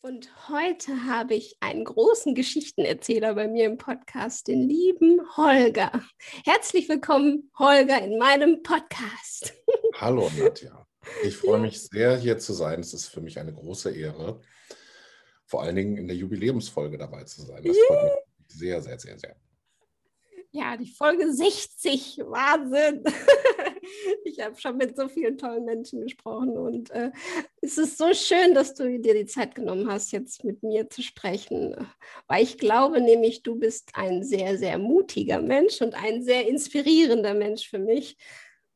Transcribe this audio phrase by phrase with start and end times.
[0.00, 5.90] Und heute habe ich einen großen Geschichtenerzähler bei mir im Podcast, den lieben Holger.
[6.44, 9.54] Herzlich willkommen, Holger, in meinem Podcast.
[9.94, 10.86] Hallo, Nadja.
[11.24, 12.78] Ich freue mich sehr, hier zu sein.
[12.78, 14.40] Es ist für mich eine große Ehre,
[15.46, 17.64] vor allen Dingen in der Jubiläumsfolge dabei zu sein.
[17.64, 19.36] Das freut mich sehr, sehr, sehr, sehr.
[20.52, 22.18] Ja, die Folge 60.
[22.24, 23.02] Wahnsinn.
[24.24, 27.10] Ich habe schon mit so vielen tollen Menschen gesprochen und äh,
[27.60, 31.02] es ist so schön, dass du dir die Zeit genommen hast, jetzt mit mir zu
[31.02, 31.74] sprechen,
[32.26, 37.34] weil ich glaube nämlich, du bist ein sehr, sehr mutiger Mensch und ein sehr inspirierender
[37.34, 38.16] Mensch für mich.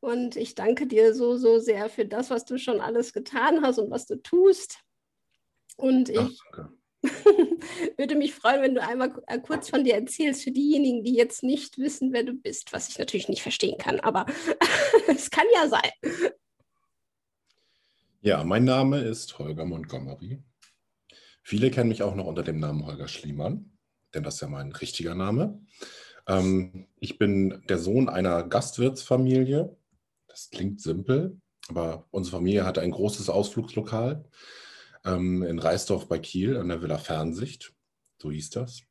[0.00, 3.78] Und ich danke dir so, so sehr für das, was du schon alles getan hast
[3.78, 4.80] und was du tust.
[5.76, 6.40] Und ich.
[6.52, 6.68] Ach,
[7.96, 11.42] Würde mich freuen, wenn du einmal äh, kurz von dir erzählst, für diejenigen, die jetzt
[11.42, 14.26] nicht wissen, wer du bist, was ich natürlich nicht verstehen kann, aber
[15.08, 15.90] es kann ja sein.
[18.20, 20.42] Ja, mein Name ist Holger Montgomery.
[21.42, 23.76] Viele kennen mich auch noch unter dem Namen Holger Schliemann,
[24.14, 25.60] denn das ist ja mein richtiger Name.
[26.28, 29.76] Ähm, ich bin der Sohn einer Gastwirtsfamilie.
[30.28, 34.24] Das klingt simpel, aber unsere Familie hatte ein großes Ausflugslokal
[35.04, 37.72] ähm, in Reisdorf bei Kiel an der Villa Fernsicht,
[38.18, 38.82] so hieß das.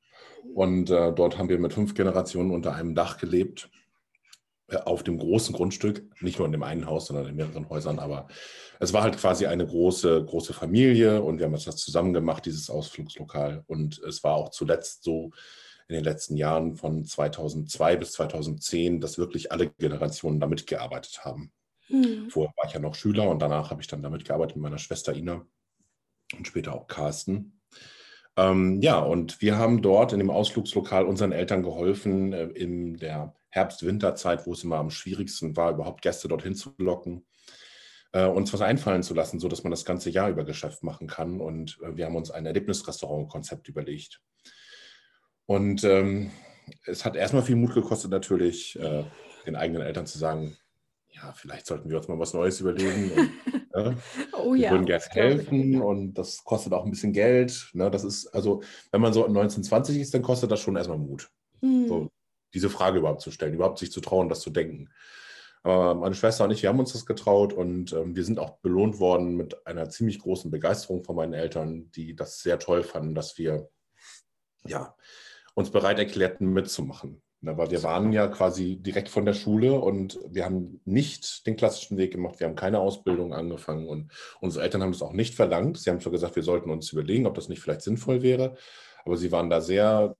[0.53, 3.69] Und äh, dort haben wir mit fünf Generationen unter einem Dach gelebt,
[4.67, 7.99] äh, auf dem großen Grundstück, nicht nur in dem einen Haus, sondern in mehreren Häusern.
[7.99, 8.27] Aber
[8.79, 12.69] es war halt quasi eine große, große Familie und wir haben das zusammen gemacht, dieses
[12.69, 13.63] Ausflugslokal.
[13.67, 15.31] Und es war auch zuletzt so
[15.87, 21.51] in den letzten Jahren von 2002 bis 2010, dass wirklich alle Generationen damit gearbeitet haben.
[21.89, 22.29] Mhm.
[22.29, 24.77] Vorher war ich ja noch Schüler und danach habe ich dann damit gearbeitet mit meiner
[24.77, 25.45] Schwester Ina
[26.33, 27.61] und später auch Carsten.
[28.37, 33.35] Ähm, ja, und wir haben dort in dem Ausflugslokal unseren Eltern geholfen, äh, in der
[33.49, 37.25] Herbst-Winterzeit, wo es immer am schwierigsten war, überhaupt Gäste dorthin zu locken,
[38.13, 41.41] äh, uns was einfallen zu lassen, sodass man das ganze Jahr über Geschäft machen kann.
[41.41, 44.21] Und äh, wir haben uns ein Erlebnisrestaurant-Konzept überlegt.
[45.45, 46.31] Und ähm,
[46.85, 49.03] es hat erstmal viel Mut gekostet, natürlich äh,
[49.45, 50.55] den eigenen Eltern zu sagen,
[51.21, 53.11] ja, vielleicht sollten wir uns mal was Neues überlegen.
[53.11, 53.97] Und, ne?
[54.33, 57.69] oh, wir ja, würden gerne helfen und das kostet auch ein bisschen Geld.
[57.73, 57.91] Ne?
[57.91, 58.61] Das ist, also,
[58.91, 61.29] wenn man so 1920 ist, dann kostet das schon erstmal Mut.
[61.61, 61.87] Hm.
[61.87, 62.09] So,
[62.53, 64.89] diese Frage überhaupt zu stellen, überhaupt sich zu trauen, das zu denken.
[65.63, 68.57] Aber meine Schwester und ich, wir haben uns das getraut und ähm, wir sind auch
[68.59, 73.13] belohnt worden mit einer ziemlich großen Begeisterung von meinen Eltern, die das sehr toll fanden,
[73.13, 73.69] dass wir
[74.65, 74.95] ja,
[75.53, 77.21] uns bereit erklärten, mitzumachen.
[77.43, 81.55] Na, weil wir waren ja quasi direkt von der Schule und wir haben nicht den
[81.55, 82.39] klassischen Weg gemacht.
[82.39, 85.79] Wir haben keine Ausbildung angefangen und unsere Eltern haben es auch nicht verlangt.
[85.79, 88.55] Sie haben zwar gesagt, wir sollten uns überlegen, ob das nicht vielleicht sinnvoll wäre,
[89.05, 90.15] aber sie waren da sehr,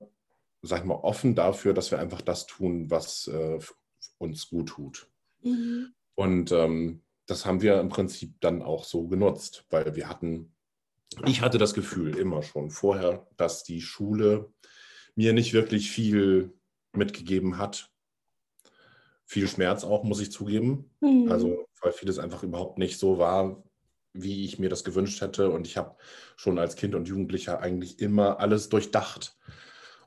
[0.63, 3.59] sag ich mal, offen dafür, dass wir einfach das tun, was äh,
[4.17, 5.07] uns gut tut.
[5.43, 5.93] Mhm.
[6.15, 10.55] Und ähm, das haben wir im Prinzip dann auch so genutzt, weil wir hatten,
[11.27, 14.51] ich hatte das Gefühl immer schon vorher, dass die Schule
[15.15, 16.53] mir nicht wirklich viel
[16.93, 17.89] mitgegeben hat.
[19.25, 20.91] Viel Schmerz auch, muss ich zugeben.
[20.99, 21.31] Mhm.
[21.31, 23.63] Also, weil vieles einfach überhaupt nicht so war,
[24.13, 25.49] wie ich mir das gewünscht hätte.
[25.49, 25.95] Und ich habe
[26.35, 29.37] schon als Kind und Jugendlicher eigentlich immer alles durchdacht.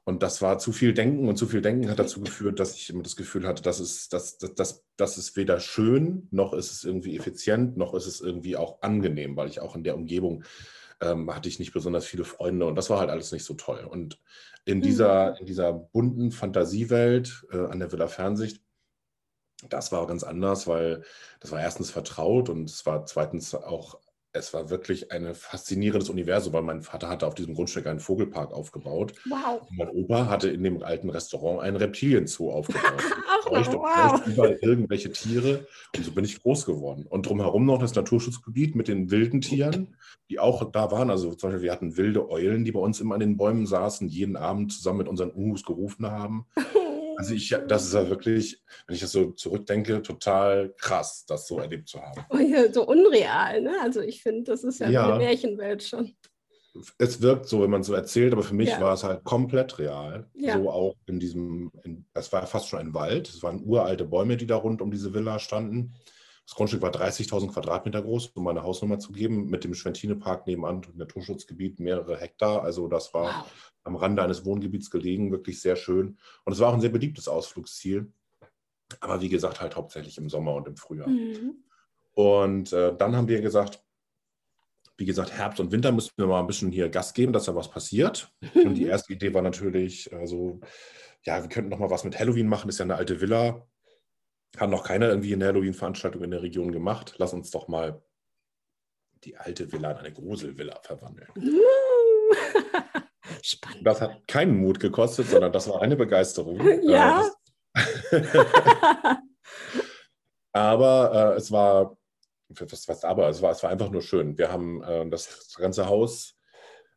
[0.05, 2.91] Und das war zu viel Denken und zu viel Denken hat dazu geführt, dass ich
[2.91, 6.73] immer das Gefühl hatte, das ist, das, das, das, das ist weder schön, noch ist
[6.73, 10.45] es irgendwie effizient, noch ist es irgendwie auch angenehm, weil ich auch in der Umgebung
[11.05, 13.85] ähm, hatte ich nicht besonders viele Freunde und das war halt alles nicht so toll.
[13.85, 14.21] Und
[14.65, 15.37] in dieser, mhm.
[15.41, 18.63] in dieser bunten Fantasiewelt äh, an der Villa Fernsicht,
[19.69, 21.05] das war ganz anders, weil
[21.41, 24.01] das war erstens vertraut und es war zweitens auch
[24.35, 28.53] es war wirklich ein faszinierendes Universum, weil mein Vater hatte auf diesem Grundstück einen Vogelpark
[28.53, 29.13] aufgebaut.
[29.27, 29.63] Wow.
[29.71, 32.83] Und mein Opa hatte in dem alten Restaurant einen Reptilienzoo aufgebaut.
[33.29, 34.27] Ach, bräuchte, wow.
[34.27, 35.69] überall irgendwelche Tiere.
[35.97, 37.07] Und so bin ich groß geworden.
[37.09, 39.97] Und drumherum noch das Naturschutzgebiet mit den wilden Tieren,
[40.29, 41.11] die auch da waren.
[41.11, 44.09] Also zum Beispiel, wir hatten wilde Eulen, die bei uns immer an den Bäumen saßen,
[44.09, 46.47] jeden Abend zusammen mit unseren Ungus gerufen haben.
[47.17, 51.59] Also ich, das ist ja wirklich, wenn ich das so zurückdenke, total krass, das so
[51.59, 52.25] erlebt zu haben.
[52.31, 53.75] Oh ja, so unreal, ne?
[53.83, 56.15] Also ich finde, das ist ja, ja, eine Märchenwelt schon.
[56.99, 58.81] Es wirkt so, wenn man so erzählt, aber für mich ja.
[58.81, 60.29] war es halt komplett real.
[60.35, 60.59] Ja.
[60.59, 64.37] So auch in diesem, in, es war fast schon ein Wald, es waren uralte Bäume,
[64.37, 65.95] die da rund um diese Villa standen.
[66.47, 70.83] Das Grundstück war 30.000 Quadratmeter groß, um meine Hausnummer zu geben, mit dem Schwentine-Park nebenan,
[70.95, 72.63] Naturschutzgebiet, mehrere Hektar.
[72.63, 73.73] Also das war wow.
[73.85, 76.19] am Rande eines Wohngebiets gelegen, wirklich sehr schön.
[76.45, 78.13] Und es war auch ein sehr beliebtes Ausflugsziel.
[79.01, 81.09] Aber wie gesagt, halt hauptsächlich im Sommer und im Frühjahr.
[81.09, 81.65] Mhm.
[82.13, 83.83] Und äh, dann haben wir gesagt,
[84.97, 87.57] wie gesagt, Herbst und Winter müssen wir mal ein bisschen hier Gas geben, dass da
[87.57, 88.33] was passiert.
[88.55, 90.61] Und die erste Idee war natürlich, also,
[91.25, 93.67] ja, wir könnten noch mal was mit Halloween machen, das ist ja eine alte Villa.
[94.57, 97.15] Hat noch keiner irgendwie eine Halloween-Veranstaltung in der Region gemacht.
[97.19, 98.03] Lass uns doch mal
[99.25, 101.29] die alte Villa in eine Gruselvilla verwandeln.
[103.43, 103.87] Spannend.
[103.87, 106.61] Das hat keinen Mut gekostet, sondern das war eine Begeisterung.
[106.83, 107.31] Ja.
[108.11, 108.23] Äh,
[110.53, 111.97] aber äh, es war
[112.49, 114.39] was, was aber, es war, es war einfach nur schön.
[114.39, 116.34] Wir haben äh, das ganze Haus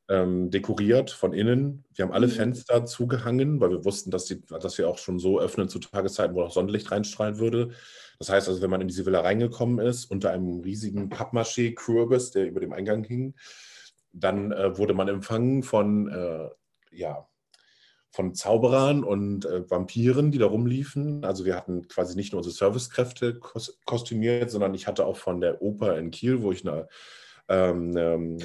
[0.10, 1.84] ähm, dekoriert von innen.
[1.94, 2.32] Wir haben alle mhm.
[2.32, 6.36] Fenster zugehangen, weil wir wussten, dass, die, dass wir auch schon so öffnen zu Tageszeiten,
[6.36, 7.72] wo auch Sonnenlicht reinstrahlen würde.
[8.20, 12.48] Das heißt also, wenn man in diese Villa reingekommen ist, unter einem riesigen Pappmaché-Kürbis, der
[12.48, 13.36] über dem Eingang hing,
[14.14, 16.50] dann äh, wurde man empfangen von äh,
[16.92, 17.28] ja,
[18.10, 21.24] von Zauberern und äh, Vampiren, die da rumliefen.
[21.24, 25.40] Also wir hatten quasi nicht nur unsere Servicekräfte kos kostümiert, sondern ich hatte auch von
[25.42, 26.88] der Oper in Kiel, wo ich eine,
[27.48, 28.40] ähm, ein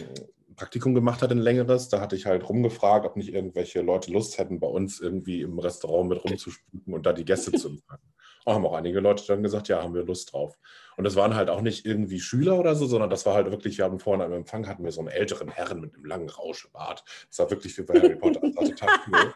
[0.55, 4.39] Praktikum gemacht hatte, ein längeres, da hatte ich halt rumgefragt, ob nicht irgendwelche Leute Lust
[4.39, 8.03] hätten, bei uns irgendwie im Restaurant mit rumzuspuken und da die Gäste zu empfangen.
[8.45, 10.59] Auch haben auch einige Leute dann gesagt, ja, haben wir Lust drauf.
[10.97, 13.79] Und das waren halt auch nicht irgendwie Schüler oder so, sondern das war halt wirklich,
[13.79, 17.05] wir haben vorne am Empfang hatten wir so einen älteren Herren mit einem langen Rauschebart.
[17.29, 18.41] Das war wirklich wie bei Harry Potter.
[18.41, 19.35] Das war total cool.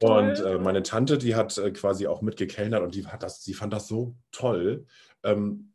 [0.00, 3.54] und äh, meine Tante, die hat äh, quasi auch mitgekellnert und die hat das, sie
[3.54, 4.86] fand das so toll.
[5.22, 5.73] Ähm,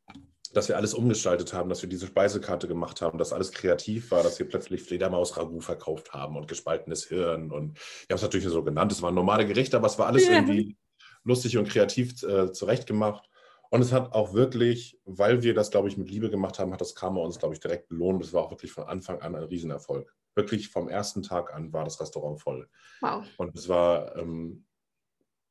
[0.53, 4.23] dass wir alles umgestaltet haben, dass wir diese Speisekarte gemacht haben, dass alles kreativ war,
[4.23, 7.51] dass wir plötzlich Fledermaus-Ragout verkauft haben und gespaltenes Hirn.
[7.51, 10.27] Und ich habe es natürlich so genannt, es waren normale Gerichte, aber es war alles
[10.27, 10.33] ja.
[10.33, 10.77] irgendwie
[11.23, 13.29] lustig und kreativ äh, zurechtgemacht.
[13.71, 16.81] Und es hat auch wirklich, weil wir das, glaube ich, mit Liebe gemacht haben, hat
[16.81, 18.23] das Karma uns, glaube ich, direkt belohnt.
[18.23, 20.11] Es war auch wirklich von Anfang an ein Riesenerfolg.
[20.33, 22.67] Wirklich vom ersten Tag an war das Restaurant voll.
[23.01, 23.23] Wow.
[23.37, 24.65] Und es war ähm,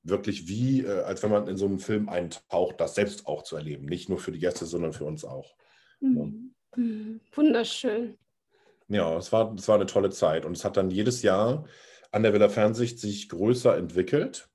[0.09, 3.57] wirklich wie, äh, als wenn man in so einen Film eintaucht, das selbst auch zu
[3.57, 3.87] erleben.
[3.87, 5.55] Nicht nur für die Gäste, sondern für uns auch.
[6.01, 6.55] Mhm.
[6.77, 6.83] Ja.
[7.35, 8.19] Wunderschön.
[8.89, 10.45] Ja, es war, es war eine tolle Zeit.
[10.45, 11.65] Und es hat dann jedes Jahr
[12.11, 14.49] an der Villa Fernsicht sich größer entwickelt.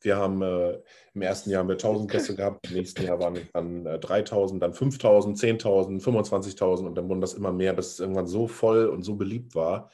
[0.00, 0.80] Wir haben äh,
[1.14, 3.98] im ersten Jahr haben wir 1000 Gäste gehabt, im nächsten Jahr waren es dann äh,
[3.98, 8.46] 3000, dann 5000, 10.000, 25.000 und dann wurden das immer mehr, bis es irgendwann so
[8.46, 9.90] voll und so beliebt war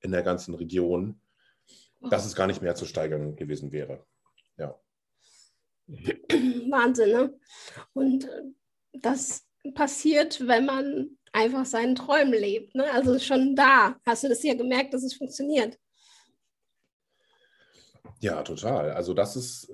[0.00, 1.20] in der ganzen Region,
[2.10, 4.04] dass es gar nicht mehr zu steigern gewesen wäre.
[6.70, 7.38] Wahnsinn, ne?
[7.92, 8.42] Und äh,
[8.92, 12.74] das passiert, wenn man einfach seinen Träumen lebt.
[12.74, 12.90] Ne?
[12.92, 15.78] Also schon da hast du das ja gemerkt, dass es funktioniert.
[18.20, 18.92] Ja, total.
[18.92, 19.70] Also das ist,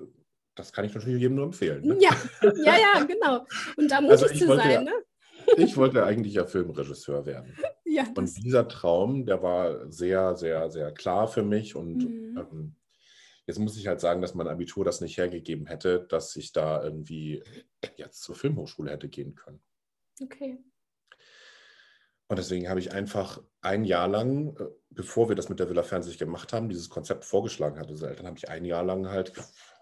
[0.55, 1.85] das kann ich natürlich jedem nur empfehlen.
[1.85, 1.97] Ne?
[2.01, 2.11] Ja,
[2.65, 3.45] ja, ja, genau.
[3.77, 4.93] Und da muss also ich zu sein, ja, ne?
[5.57, 7.53] Ich wollte eigentlich ja Filmregisseur werden.
[7.83, 11.75] Ja, und dieser Traum, der war sehr, sehr, sehr klar für mich.
[11.75, 12.37] Und mhm.
[12.37, 12.75] ähm,
[13.45, 16.83] jetzt muss ich halt sagen, dass mein Abitur das nicht hergegeben hätte, dass ich da
[16.83, 17.43] irgendwie
[17.97, 19.61] jetzt zur Filmhochschule hätte gehen können.
[20.21, 20.63] Okay.
[22.27, 25.83] Und deswegen habe ich einfach ein Jahr lang, äh, bevor wir das mit der Villa
[25.83, 29.33] Fernseh gemacht haben, dieses Konzept vorgeschlagen hatte, so Eltern, habe ich ein Jahr lang halt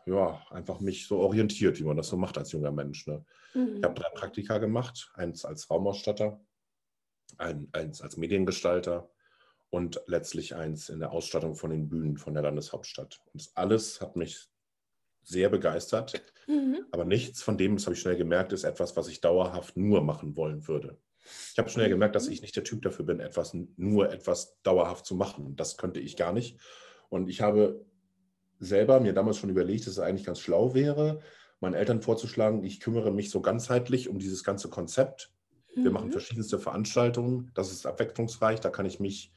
[0.06, 3.08] ja, einfach mich so orientiert, wie man das so macht als junger Mensch.
[3.08, 3.24] Ne?
[3.54, 3.78] Mhm.
[3.78, 6.44] Ich habe drei Praktika gemacht, eins als Raumausstatter,
[7.38, 9.10] ein, eins als Mediengestalter
[9.72, 13.22] und letztlich eins in der Ausstattung von den Bühnen von der Landeshauptstadt.
[13.34, 14.50] Und das alles hat mich
[15.24, 16.86] sehr begeistert, mhm.
[16.92, 20.02] aber nichts von dem, das habe ich schnell gemerkt, ist etwas, was ich dauerhaft nur
[20.02, 20.98] machen wollen würde.
[21.52, 25.06] Ich habe schnell gemerkt, dass ich nicht der Typ dafür bin, etwas nur etwas dauerhaft
[25.06, 25.56] zu machen.
[25.56, 26.60] Das könnte ich gar nicht.
[27.10, 27.86] Und ich habe
[28.60, 31.22] selber mir damals schon überlegt, dass es eigentlich ganz schlau wäre,
[31.62, 35.32] meinen Eltern vorzuschlagen, ich kümmere mich so ganzheitlich um dieses ganze Konzept.
[35.76, 35.94] Wir mhm.
[35.94, 39.32] machen verschiedenste Veranstaltungen, das ist abwechslungsreich, da kann ich mich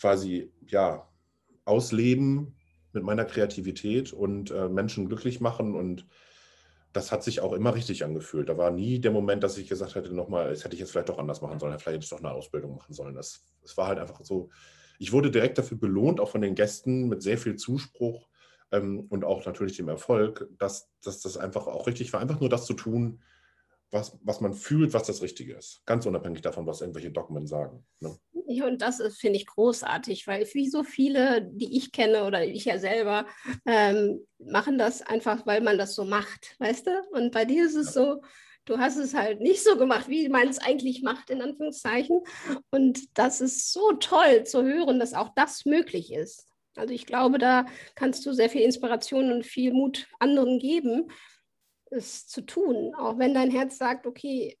[0.00, 1.08] quasi ja
[1.64, 2.56] ausleben
[2.92, 6.06] mit meiner Kreativität und äh, Menschen glücklich machen und
[6.92, 8.48] das hat sich auch immer richtig angefühlt.
[8.48, 11.08] Da war nie der Moment, dass ich gesagt hätte, nochmal, das hätte ich jetzt vielleicht
[11.08, 13.14] doch anders machen sollen, vielleicht hätte ich doch eine Ausbildung machen sollen.
[13.14, 14.50] Das, das war halt einfach so.
[14.98, 18.28] Ich wurde direkt dafür belohnt, auch von den Gästen mit sehr viel Zuspruch
[18.72, 22.48] ähm, und auch natürlich dem Erfolg, dass, dass das einfach auch richtig war, einfach nur
[22.48, 23.22] das zu tun,
[23.90, 25.82] was, was man fühlt, was das Richtige ist.
[25.86, 27.84] Ganz unabhängig davon, was irgendwelche Dogmen sagen.
[28.00, 28.16] Ne?
[28.52, 32.64] Ja, und das finde ich großartig, weil wie so viele, die ich kenne oder ich
[32.64, 33.28] ja selber,
[33.64, 36.90] ähm, machen das einfach, weil man das so macht, weißt du?
[37.12, 38.22] Und bei dir ist es so,
[38.64, 42.22] du hast es halt nicht so gemacht, wie man es eigentlich macht, in Anführungszeichen.
[42.72, 46.48] Und das ist so toll zu hören, dass auch das möglich ist.
[46.74, 51.12] Also ich glaube, da kannst du sehr viel Inspiration und viel Mut anderen geben,
[51.92, 52.96] es zu tun.
[52.96, 54.58] Auch wenn dein Herz sagt, okay,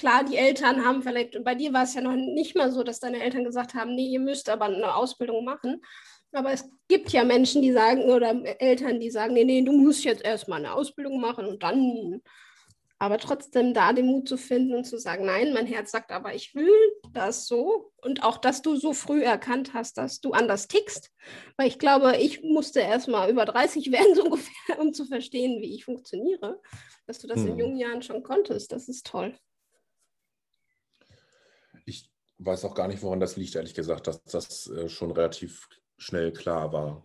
[0.00, 3.00] klar, die Eltern haben vielleicht, bei dir war es ja noch nicht mal so, dass
[3.00, 5.82] deine Eltern gesagt haben, nee, ihr müsst aber eine Ausbildung machen.
[6.32, 10.04] Aber es gibt ja Menschen, die sagen, oder Eltern, die sagen, nee, nee, du musst
[10.04, 12.22] jetzt erstmal eine Ausbildung machen und dann.
[12.98, 16.34] Aber trotzdem da den Mut zu finden und zu sagen, nein, mein Herz sagt aber,
[16.34, 16.72] ich will
[17.12, 17.92] das so.
[18.02, 21.10] Und auch, dass du so früh erkannt hast, dass du anders tickst.
[21.56, 25.74] Weil ich glaube, ich musste erstmal über 30 werden, so ungefähr, um zu verstehen, wie
[25.74, 26.60] ich funktioniere.
[27.06, 27.48] Dass du das hm.
[27.48, 29.34] in jungen Jahren schon konntest, das ist toll.
[32.42, 35.68] Weiß auch gar nicht, woran das liegt, ehrlich gesagt, dass das äh, schon relativ
[35.98, 37.04] schnell klar war.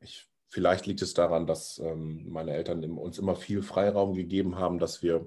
[0.00, 4.78] Ich, vielleicht liegt es daran, dass ähm, meine Eltern uns immer viel Freiraum gegeben haben,
[4.78, 5.26] dass wir,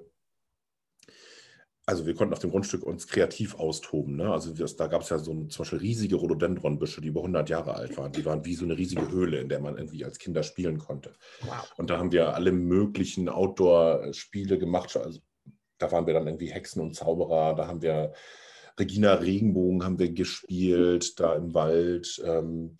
[1.86, 4.14] also wir konnten auf dem Grundstück uns kreativ austoben.
[4.14, 4.32] Ne?
[4.32, 7.50] Also das, da gab es ja so ein, zum Beispiel riesige Rhododendronbüsche, die über 100
[7.50, 8.12] Jahre alt waren.
[8.12, 11.16] Die waren wie so eine riesige Höhle, in der man irgendwie als Kinder spielen konnte.
[11.40, 11.72] Wow.
[11.78, 14.96] Und da haben wir alle möglichen Outdoor-Spiele gemacht.
[14.96, 15.18] Also
[15.78, 18.12] da waren wir dann irgendwie Hexen und Zauberer, da haben wir
[18.80, 22.20] Regina Regenbogen haben wir gespielt, da im Wald.
[22.24, 22.76] Ähm,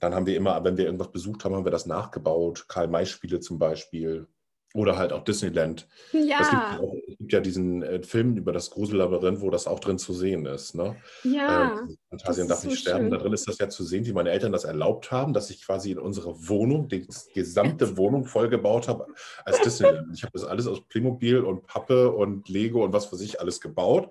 [0.00, 2.64] dann haben wir immer, wenn wir irgendwas besucht haben, haben wir das nachgebaut.
[2.66, 4.26] Karl-May-Spiele zum Beispiel.
[4.74, 5.86] Oder halt auch Disneyland.
[6.12, 6.40] Ja.
[6.40, 9.98] Es gibt, es gibt ja diesen äh, Film über das Grusellabyrinth, wo das auch drin
[9.98, 10.74] zu sehen ist.
[10.74, 10.96] Ne?
[11.24, 11.74] Ja.
[11.74, 13.04] Äh, Fantasien darf nicht so sterben.
[13.04, 13.10] Schön.
[13.10, 15.64] Da drin ist das ja zu sehen, wie meine Eltern das erlaubt haben, dass ich
[15.64, 19.06] quasi in unsere Wohnung, die gesamte Wohnung vollgebaut habe
[19.44, 20.08] als Disneyland.
[20.14, 23.60] Ich habe das alles aus Playmobil und Pappe und Lego und was für sich alles
[23.60, 24.08] gebaut.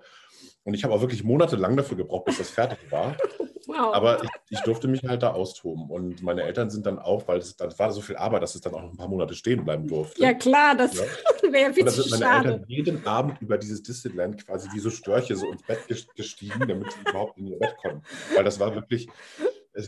[0.64, 3.16] Und ich habe auch wirklich monatelang dafür gebraucht, bis das fertig war.
[3.66, 3.94] Wow.
[3.94, 5.88] Aber ich, ich, durfte mich halt da austoben.
[5.88, 8.60] Und meine Eltern sind dann auch, weil es das war so viel Arbeit, dass es
[8.60, 10.20] dann auch noch ein paar Monate stehen bleiben durfte.
[10.20, 11.04] Ja, klar, das ja.
[11.52, 12.20] wäre viel zu schade.
[12.20, 16.66] meine Eltern jeden Abend über dieses Disneyland quasi wie so Störche so ins Bett gestiegen,
[16.66, 18.02] damit sie überhaupt in ihr Bett konnten.
[18.34, 19.08] Weil das war wirklich,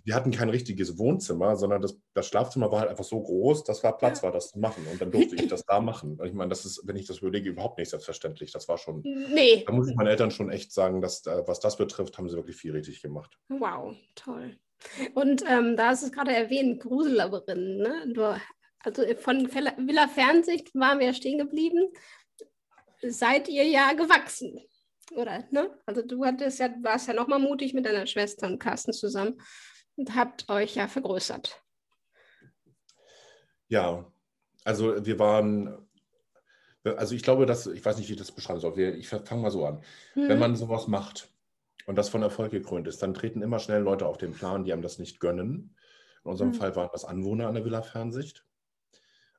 [0.04, 3.82] wir hatten kein richtiges Wohnzimmer, sondern das, das, Schlafzimmer war halt einfach so groß, dass
[3.84, 4.86] war Platz war, das zu machen.
[4.90, 6.18] Und dann durfte ich das da machen.
[6.24, 8.52] Ich meine, das ist, wenn ich das überlege, überhaupt nicht selbstverständlich.
[8.52, 9.02] Das war schon.
[9.02, 9.64] Nee.
[9.66, 12.36] Da muss ich meinen Eltern schon echt sagen, dass, äh, was das betrifft, haben sie
[12.36, 13.38] wirklich viel richtig gemacht.
[13.48, 14.56] Wow, toll.
[15.14, 17.78] Und ähm, da hast du es gerade erwähnt, Grusellabyrinth.
[17.78, 18.12] Ne?
[18.14, 18.40] Du,
[18.80, 21.88] also von Villa Fernsicht waren wir stehen geblieben.
[23.02, 24.60] Seid ihr ja gewachsen.
[25.12, 25.70] Oder, ne?
[25.84, 29.38] Also du hattest ja, warst ja nochmal mutig mit deiner Schwester und Carsten zusammen
[29.96, 31.62] und habt euch ja vergrößert.
[33.68, 34.10] Ja,
[34.64, 35.76] also wir waren,
[36.84, 38.78] also ich glaube, dass, ich weiß nicht, wie ich das beschreiben soll.
[38.78, 39.82] Ich fange mal so an.
[40.14, 40.28] Hm.
[40.28, 41.30] Wenn man sowas macht
[41.86, 44.72] und das von Erfolg gekrönt ist, dann treten immer schnell Leute auf den Plan, die
[44.72, 45.76] einem das nicht gönnen.
[46.24, 46.58] In unserem hm.
[46.58, 48.44] Fall waren das Anwohner an der Villa Fernsicht.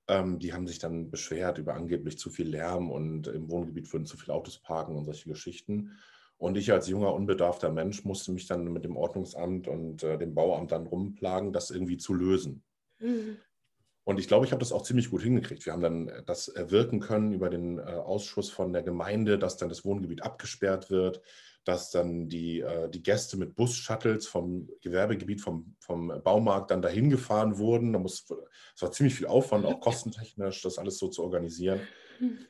[0.08, 4.06] Ähm, die haben sich dann beschwert über angeblich zu viel Lärm und im Wohngebiet würden
[4.06, 5.98] zu viele Autos parken und solche Geschichten.
[6.38, 10.36] Und ich als junger, unbedarfter Mensch musste mich dann mit dem Ordnungsamt und äh, dem
[10.36, 12.64] Bauamt dann rumplagen, das irgendwie zu lösen.
[13.00, 13.38] Mhm.
[14.06, 15.66] Und ich glaube, ich habe das auch ziemlich gut hingekriegt.
[15.66, 19.58] Wir haben dann äh, das erwirken können über den äh, Ausschuss von der Gemeinde, dass
[19.58, 21.22] dann das Wohngebiet abgesperrt wird,
[21.64, 27.10] dass dann die, äh, die Gäste mit Bus-Shuttles vom Gewerbegebiet, vom, vom Baumarkt dann dahin
[27.10, 27.94] gefahren wurden.
[27.94, 28.26] Da muss,
[28.76, 31.82] es war ziemlich viel Aufwand, auch kostentechnisch, das alles so zu organisieren.
[32.20, 32.46] Mhm.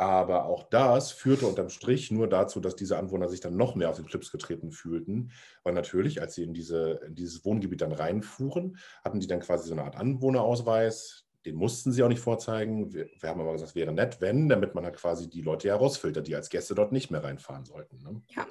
[0.00, 3.90] Aber auch das führte unterm Strich nur dazu, dass diese Anwohner sich dann noch mehr
[3.90, 5.30] auf den Clips getreten fühlten.
[5.62, 9.68] Weil natürlich, als sie in, diese, in dieses Wohngebiet dann reinfuhren, hatten die dann quasi
[9.68, 11.26] so eine Art Anwohnerausweis.
[11.44, 12.94] Den mussten sie auch nicht vorzeigen.
[12.94, 15.68] Wir, wir haben aber gesagt, es wäre nett, wenn, damit man halt quasi die Leute
[15.68, 17.98] herausfiltert, die als Gäste dort nicht mehr reinfahren sollten.
[18.02, 18.22] Ne?
[18.28, 18.46] Ja.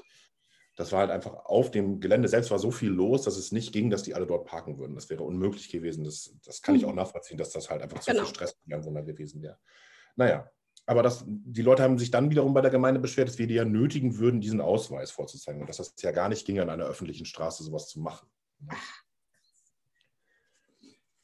[0.76, 3.74] Das war halt einfach auf dem Gelände selbst war so viel los, dass es nicht
[3.74, 4.94] ging, dass die alle dort parken würden.
[4.94, 6.04] Das wäre unmöglich gewesen.
[6.04, 6.90] Das, das kann ich mhm.
[6.90, 8.24] auch nachvollziehen, dass das halt einfach zu genau.
[8.24, 9.58] viel Stress für die Anwohner gewesen wäre.
[10.16, 10.48] Naja,
[10.90, 13.54] aber das, die Leute haben sich dann wiederum bei der Gemeinde beschwert, dass wir die
[13.54, 15.62] ja nötigen würden, diesen Ausweis vorzuzeigen.
[15.62, 18.28] Und dass das ja gar nicht ging, an einer öffentlichen Straße sowas zu machen.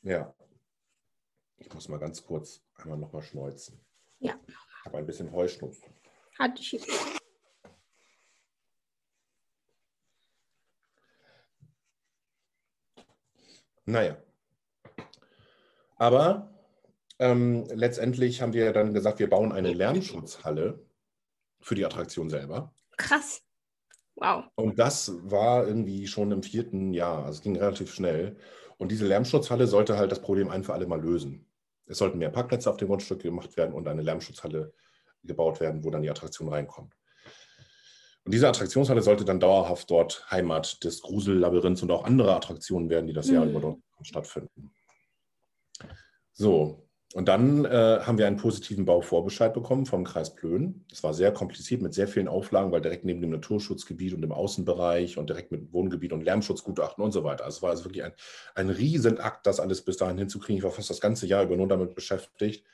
[0.03, 0.35] Ja.
[1.57, 3.83] Ich muss mal ganz kurz einmal nochmal schneuzen.
[4.19, 4.39] Ja.
[4.47, 5.91] Ich habe ein bisschen Heuschnupfen.
[6.37, 6.79] Hat ich.
[13.85, 14.15] Naja.
[15.95, 16.54] Aber
[17.19, 20.85] ähm, letztendlich haben wir dann gesagt, wir bauen eine Lärmschutzhalle
[21.61, 22.73] für die Attraktion selber.
[22.97, 23.41] Krass.
[24.15, 24.45] Wow.
[24.55, 27.25] Und das war irgendwie schon im vierten Jahr.
[27.25, 28.37] Also es ging relativ schnell.
[28.77, 31.47] Und diese Lärmschutzhalle sollte halt das Problem ein für alle Mal lösen.
[31.85, 34.73] Es sollten mehr Parkplätze auf dem Grundstück gemacht werden und eine Lärmschutzhalle
[35.23, 36.93] gebaut werden, wo dann die Attraktion reinkommt.
[38.25, 43.05] Und diese Attraktionshalle sollte dann dauerhaft dort Heimat des Grusellabyrinths und auch andere Attraktionen werden,
[43.05, 43.51] die das Jahr mhm.
[43.51, 44.73] über dort stattfinden.
[46.33, 50.83] So, und dann äh, haben wir einen positiven Bauvorbescheid bekommen vom Kreis Plön.
[50.91, 54.33] Es war sehr kompliziert mit sehr vielen Auflagen, weil direkt neben dem Naturschutzgebiet und dem
[54.33, 57.45] Außenbereich und direkt mit Wohngebiet und Lärmschutzgutachten und so weiter.
[57.45, 58.13] Also es war also wirklich ein,
[58.55, 60.57] ein Riesenakt, das alles bis dahin hinzukriegen.
[60.57, 62.65] Ich war fast das ganze Jahr über nur damit beschäftigt.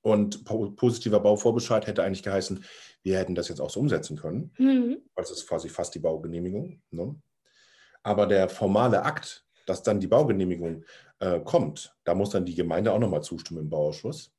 [0.00, 2.64] Und positiver Bauvorbescheid hätte eigentlich geheißen,
[3.04, 4.52] wir hätten das jetzt auch so umsetzen können.
[4.58, 5.02] Mhm.
[5.14, 6.82] Das ist quasi fast die Baugenehmigung.
[6.90, 7.14] Ne?
[8.02, 10.84] Aber der formale Akt, dass dann die Baugenehmigung
[11.20, 14.32] äh, kommt, da muss dann die Gemeinde auch nochmal zustimmen im Bauausschuss.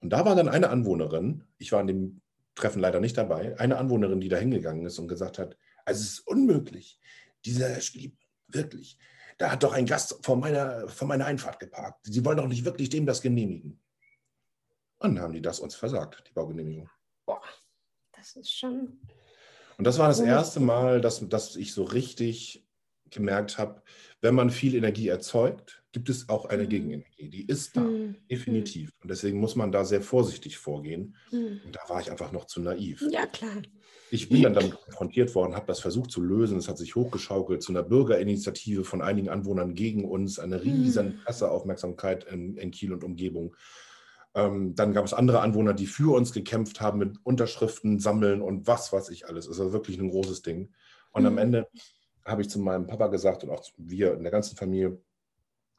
[0.00, 2.20] Und da war dann eine Anwohnerin, ich war an dem
[2.54, 6.12] Treffen leider nicht dabei, eine Anwohnerin, die da hingegangen ist und gesagt hat, also es
[6.12, 7.00] ist unmöglich,
[7.44, 8.16] dieser Schlieb,
[8.48, 8.98] wirklich,
[9.38, 12.00] da hat doch ein Gast vor meiner, vor meiner Einfahrt geparkt.
[12.02, 13.80] Sie wollen doch nicht wirklich dem das genehmigen.
[14.98, 16.90] Und dann haben die das uns versagt, die Baugenehmigung.
[17.24, 17.40] Boah,
[18.12, 19.00] das ist schon.
[19.78, 22.66] Und das war das erste Mal, dass, dass ich so richtig
[23.10, 23.80] gemerkt habe,
[24.20, 26.68] wenn man viel Energie erzeugt, gibt es auch eine mhm.
[26.68, 27.28] Gegenenergie.
[27.28, 28.16] Die ist da, mhm.
[28.30, 28.90] definitiv.
[29.02, 31.16] Und deswegen muss man da sehr vorsichtig vorgehen.
[31.30, 31.60] Mhm.
[31.64, 33.02] Und da war ich einfach noch zu naiv.
[33.10, 33.62] Ja, klar.
[34.10, 36.58] Ich bin dann damit konfrontiert worden, habe das versucht zu lösen.
[36.58, 41.18] Es hat sich hochgeschaukelt zu einer Bürgerinitiative von einigen Anwohnern gegen uns, eine riesen mhm.
[41.24, 43.54] Presseaufmerksamkeit in, in Kiel und Umgebung.
[44.34, 48.66] Ähm, dann gab es andere Anwohner, die für uns gekämpft haben mit Unterschriften sammeln und
[48.66, 49.46] was weiß ich alles.
[49.46, 50.72] Es war wirklich ein großes Ding.
[51.12, 51.38] Und am mhm.
[51.38, 51.68] Ende
[52.28, 55.00] habe ich zu meinem Papa gesagt und auch wir in der ganzen Familie,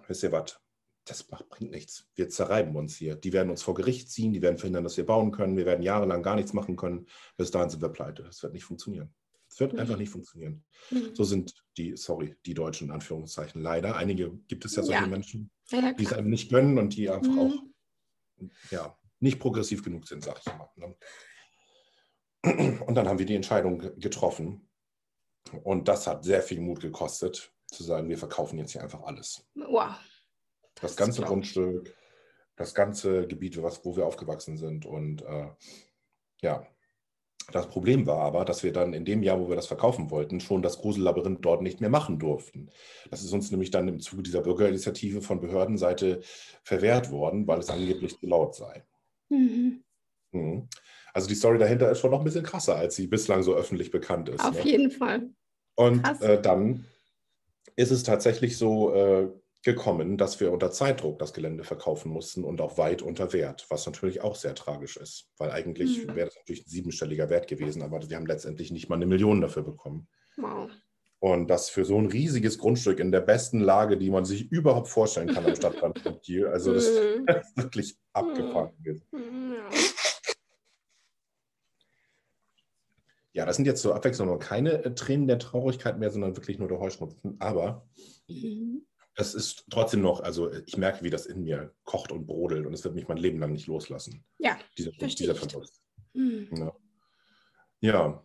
[0.08, 0.60] wisst ihr was,
[1.06, 2.08] das macht, bringt nichts.
[2.16, 3.16] Wir zerreiben uns hier.
[3.16, 5.58] Die werden uns vor Gericht ziehen, die werden verhindern, dass wir bauen können.
[5.58, 7.08] Wir werden jahrelang gar nichts machen können.
[7.38, 8.24] Bis dahin sind wir pleite.
[8.24, 9.14] Das wird nicht funktionieren.
[9.50, 9.80] Es wird mhm.
[9.80, 10.64] einfach nicht funktionieren.
[10.92, 11.16] Mhm.
[11.16, 13.96] So sind die, sorry, die Deutschen in Anführungszeichen leider.
[13.96, 15.08] Einige gibt es ja solche ja.
[15.08, 17.40] Menschen, ja, die es einem nicht gönnen und die einfach mhm.
[17.40, 20.70] auch ja, nicht progressiv genug sind, sag ich mal.
[20.76, 20.96] Ne?
[22.86, 24.69] Und dann haben wir die Entscheidung getroffen.
[25.64, 29.46] Und das hat sehr viel Mut gekostet, zu sagen, wir verkaufen jetzt hier einfach alles.
[29.56, 29.96] Wow.
[30.76, 31.96] Das, das ganze Grundstück,
[32.56, 34.86] das ganze Gebiet, was, wo wir aufgewachsen sind.
[34.86, 35.50] Und äh,
[36.42, 36.66] ja,
[37.52, 40.40] das Problem war aber, dass wir dann in dem Jahr, wo wir das verkaufen wollten,
[40.40, 42.70] schon das Grusellabyrinth dort nicht mehr machen durften.
[43.10, 46.22] Das ist uns nämlich dann im Zuge dieser Bürgerinitiative von Behördenseite
[46.64, 48.86] verwehrt worden, weil es angeblich zu laut sei.
[49.30, 49.84] Mhm.
[50.32, 50.70] Mhm.
[51.14, 53.90] Also die Story dahinter ist schon noch ein bisschen krasser, als sie bislang so öffentlich
[53.92, 54.42] bekannt ist.
[54.42, 54.70] Auf ne?
[54.70, 55.30] jeden Fall.
[55.80, 56.84] Und äh, dann
[57.78, 59.30] ist es tatsächlich so, äh,
[59.64, 63.86] gekommen, dass wir unter Zeitdruck das Gelände verkaufen mussten und auch weit unter Wert, was
[63.86, 66.16] natürlich auch sehr tragisch ist, weil eigentlich mhm.
[66.16, 69.42] wäre das natürlich ein siebenstelliger Wert gewesen, aber wir haben letztendlich nicht mal eine Million
[69.42, 70.08] dafür bekommen.
[70.38, 70.70] Wow.
[71.20, 74.88] Und das für so ein riesiges Grundstück in der besten Lage, die man sich überhaupt
[74.88, 76.48] vorstellen kann am Stadtrand von Kiel.
[76.48, 77.26] Also das mhm.
[77.28, 79.06] ist wirklich abgefahren gewesen.
[79.12, 79.56] Mhm.
[83.34, 86.68] Ja, das sind jetzt so Abwechslung keine äh, Tränen der Traurigkeit mehr, sondern wirklich nur
[86.68, 87.36] der Heuschnupfen.
[87.40, 87.88] Aber
[88.28, 88.86] mhm
[89.20, 92.74] es ist trotzdem noch, also ich merke, wie das in mir kocht und brodelt und
[92.74, 94.24] es wird mich mein Leben lang nicht loslassen.
[94.38, 95.82] Ja, dieser, dieser Verlust.
[96.14, 96.48] Mhm.
[96.56, 96.74] Ja.
[97.82, 98.24] ja.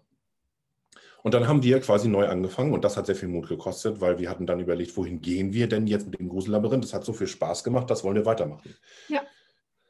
[1.22, 4.18] Und dann haben wir quasi neu angefangen und das hat sehr viel Mut gekostet, weil
[4.18, 6.84] wir hatten dann überlegt, wohin gehen wir denn jetzt mit dem Grusellabyrinth?
[6.84, 8.76] Das hat so viel Spaß gemacht, das wollen wir weitermachen.
[9.08, 9.22] Ja.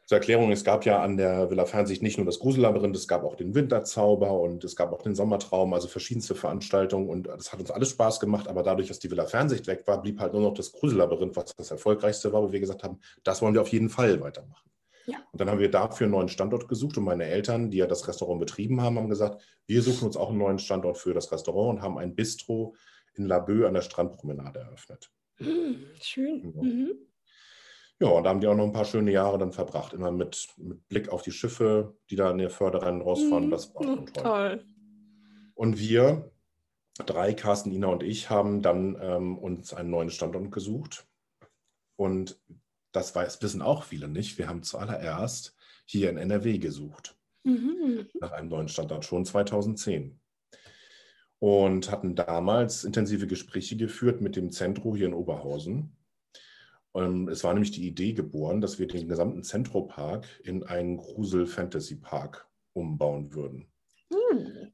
[0.06, 3.24] Zur Erklärung, es gab ja an der Villa Fernsicht nicht nur das Grusellabyrinth, es gab
[3.24, 7.60] auch den Winterzauber und es gab auch den Sommertraum, also verschiedenste Veranstaltungen und das hat
[7.60, 10.42] uns alles Spaß gemacht, aber dadurch, dass die Villa Fernsicht weg war, blieb halt nur
[10.42, 13.68] noch das Grusellabyrinth, was das erfolgreichste war, wo wir gesagt haben, das wollen wir auf
[13.68, 14.70] jeden Fall weitermachen.
[15.06, 15.18] Ja.
[15.32, 18.06] Und dann haben wir dafür einen neuen Standort gesucht und meine Eltern, die ja das
[18.06, 21.78] Restaurant betrieben haben, haben gesagt, wir suchen uns auch einen neuen Standort für das Restaurant
[21.78, 22.74] und haben ein Bistro
[23.14, 25.10] in Laboe an der Strandpromenade eröffnet.
[25.36, 26.52] Hm, schön.
[26.54, 26.62] Ja.
[26.62, 26.92] Mhm.
[28.00, 30.48] Ja, und da haben die auch noch ein paar schöne Jahre dann verbracht, immer mit,
[30.56, 33.46] mit Blick auf die Schiffe, die da in der Förderrennen rausfahren.
[33.46, 33.50] Mhm.
[33.50, 34.22] Das war schon toll.
[34.22, 34.64] toll.
[35.54, 36.32] Und wir,
[37.06, 41.06] drei, Carsten, Ina und ich, haben dann ähm, uns einen neuen Standort gesucht.
[41.96, 42.40] Und
[42.90, 44.38] das weiß, wissen auch viele nicht.
[44.38, 47.16] Wir haben zuallererst hier in NRW gesucht.
[47.44, 48.08] Mhm.
[48.20, 50.18] Nach einem neuen Standort, schon 2010.
[51.38, 55.96] Und hatten damals intensive Gespräche geführt mit dem Zentrum hier in Oberhausen
[56.94, 63.34] es war nämlich die Idee geboren, dass wir den gesamten Zentropark in einen Grusel-Fantasy-Park umbauen
[63.34, 63.66] würden.
[64.12, 64.72] Hm.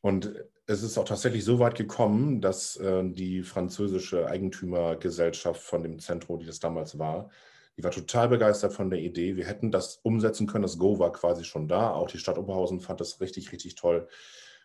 [0.00, 0.32] Und
[0.66, 6.38] es ist auch tatsächlich so weit gekommen, dass äh, die französische Eigentümergesellschaft von dem Zentrum,
[6.38, 7.30] die das damals war,
[7.76, 9.36] die war total begeistert von der Idee.
[9.36, 10.62] Wir hätten das umsetzen können.
[10.62, 11.90] Das Go war quasi schon da.
[11.90, 14.08] Auch die Stadt Oberhausen fand das richtig, richtig toll.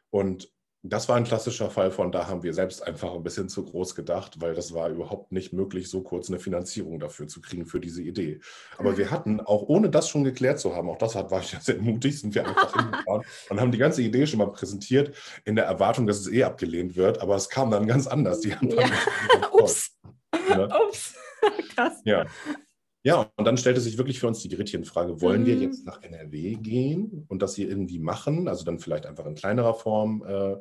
[0.10, 0.52] Und
[0.84, 3.94] das war ein klassischer Fall von, da haben wir selbst einfach ein bisschen zu groß
[3.94, 7.80] gedacht, weil das war überhaupt nicht möglich, so kurz eine Finanzierung dafür zu kriegen für
[7.80, 8.40] diese Idee.
[8.78, 11.52] Aber wir hatten, auch ohne das schon geklärt zu haben, auch das hat, war ich
[11.52, 15.16] ja sehr mutig, sind wir einfach hingefahren und haben die ganze Idee schon mal präsentiert,
[15.46, 17.22] in der Erwartung, dass es eh abgelehnt wird.
[17.22, 18.40] Aber es kam dann ganz anders.
[18.40, 19.52] Die haben dann ja.
[19.52, 19.92] Ups.
[20.50, 20.66] Ja.
[20.88, 21.14] Ups.
[21.76, 22.02] Krass.
[22.06, 22.26] Ja.
[23.04, 25.46] Ja, und dann stellte sich wirklich für uns die Gretchenfrage, wollen mhm.
[25.48, 29.34] wir jetzt nach NRW gehen und das hier irgendwie machen, also dann vielleicht einfach in
[29.34, 30.58] kleinerer Form äh,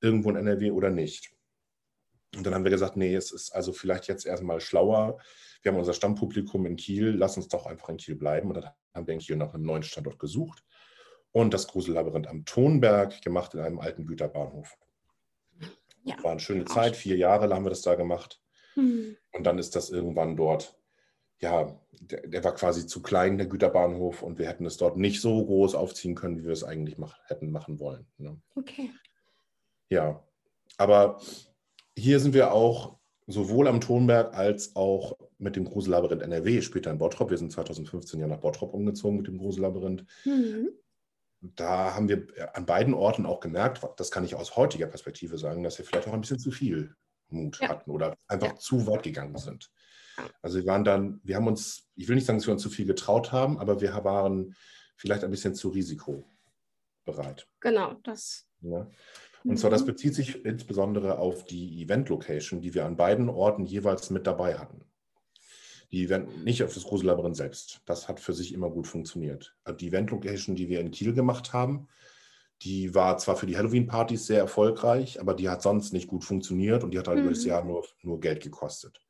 [0.00, 1.32] irgendwo in NRW oder nicht?
[2.36, 5.18] Und dann haben wir gesagt, nee, es ist also vielleicht jetzt erstmal schlauer.
[5.62, 8.48] Wir haben unser Stammpublikum in Kiel, lass uns doch einfach in Kiel bleiben.
[8.48, 10.62] Und dann haben wir in Kiel nach einem neuen Standort gesucht
[11.32, 14.76] und das Grusellabyrinth am Tonberg gemacht in einem alten Güterbahnhof.
[16.04, 16.22] Ja.
[16.22, 18.40] War eine schöne Zeit, vier Jahre lang haben wir das da gemacht.
[18.76, 19.16] Mhm.
[19.32, 20.77] Und dann ist das irgendwann dort,
[21.40, 25.20] ja, der, der, war quasi zu klein, der Güterbahnhof, und wir hätten es dort nicht
[25.20, 28.06] so groß aufziehen können, wie wir es eigentlich mach, hätten machen wollen.
[28.18, 28.40] Ne?
[28.54, 28.90] Okay.
[29.88, 30.22] Ja,
[30.76, 31.20] aber
[31.96, 36.98] hier sind wir auch sowohl am Tonberg als auch mit dem Grusellabyrinth NRW, später in
[36.98, 37.30] Bottrop.
[37.30, 40.04] Wir sind 2015 ja nach Bottrop umgezogen mit dem Grusellabyrinth.
[40.24, 40.70] Mhm
[41.40, 45.62] da haben wir an beiden Orten auch gemerkt, das kann ich aus heutiger Perspektive sagen,
[45.62, 46.94] dass wir vielleicht auch ein bisschen zu viel
[47.28, 47.68] Mut ja.
[47.68, 48.56] hatten oder einfach ja.
[48.56, 49.70] zu weit gegangen sind.
[50.42, 52.70] Also wir waren dann, wir haben uns, ich will nicht sagen, dass wir uns zu
[52.70, 54.54] viel getraut haben, aber wir waren
[54.96, 57.46] vielleicht ein bisschen zu risikobereit.
[57.60, 58.46] Genau, das.
[58.60, 58.90] Ja.
[59.44, 59.56] Und mhm.
[59.56, 64.26] zwar, das bezieht sich insbesondere auf die Event-Location, die wir an beiden Orten jeweils mit
[64.26, 64.84] dabei hatten.
[65.90, 67.80] Die Event, nicht auf das große Labyrinth selbst.
[67.86, 69.56] Das hat für sich immer gut funktioniert.
[69.80, 71.88] Die Event-Location, die wir in Kiel gemacht haben,
[72.62, 76.82] die war zwar für die Halloween-Partys sehr erfolgreich, aber die hat sonst nicht gut funktioniert
[76.82, 77.24] und die hat halt mhm.
[77.24, 77.48] über das mhm.
[77.48, 79.00] Jahr nur, nur Geld gekostet.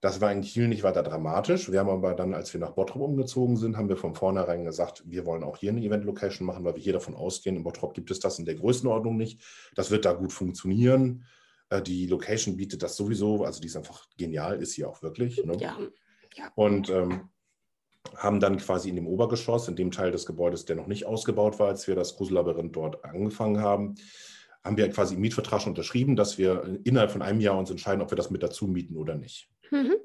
[0.00, 1.70] Das war in Kiel nicht weiter dramatisch.
[1.70, 5.02] Wir haben aber dann, als wir nach Bottrop umgezogen sind, haben wir von vornherein gesagt,
[5.04, 8.10] wir wollen auch hier eine Event-Location machen, weil wir hier davon ausgehen, in Bottrop gibt
[8.10, 9.42] es das in der Größenordnung nicht.
[9.74, 11.24] Das wird da gut funktionieren.
[11.68, 15.44] Äh, die Location bietet das sowieso, also die ist einfach genial, ist sie auch wirklich.
[15.44, 15.56] Ne?
[15.58, 15.76] Ja.
[16.34, 16.50] ja.
[16.54, 17.28] Und ähm,
[18.16, 21.58] haben dann quasi in dem Obergeschoss, in dem Teil des Gebäudes, der noch nicht ausgebaut
[21.58, 23.96] war, als wir das Grusellabyrinth dort angefangen haben,
[24.64, 28.02] haben wir quasi im Mietvertrag schon unterschrieben, dass wir innerhalb von einem Jahr uns entscheiden,
[28.02, 29.48] ob wir das mit dazu mieten oder nicht.
[29.70, 29.96] Mhm.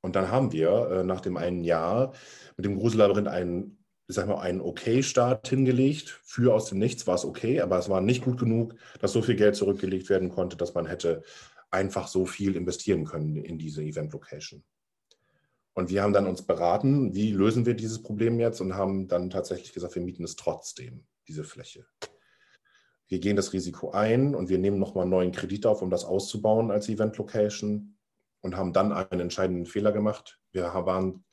[0.00, 2.12] Und dann haben wir äh, nach dem einen Jahr
[2.56, 3.82] mit dem Grusellabyrinth einen
[4.12, 6.20] ich sag mal, einen Okay-Start hingelegt.
[6.22, 9.22] Für aus dem Nichts war es okay, aber es war nicht gut genug, dass so
[9.22, 11.22] viel Geld zurückgelegt werden konnte, dass man hätte
[11.70, 14.62] einfach so viel investieren können in diese Event-Location.
[15.74, 19.30] Und wir haben dann uns beraten, wie lösen wir dieses Problem jetzt und haben dann
[19.30, 21.86] tatsächlich gesagt, wir mieten es trotzdem, diese Fläche.
[23.08, 26.04] Wir gehen das Risiko ein und wir nehmen nochmal einen neuen Kredit auf, um das
[26.04, 27.91] auszubauen als Event-Location
[28.42, 30.38] und haben dann einen entscheidenden Fehler gemacht.
[30.52, 31.24] Wir waren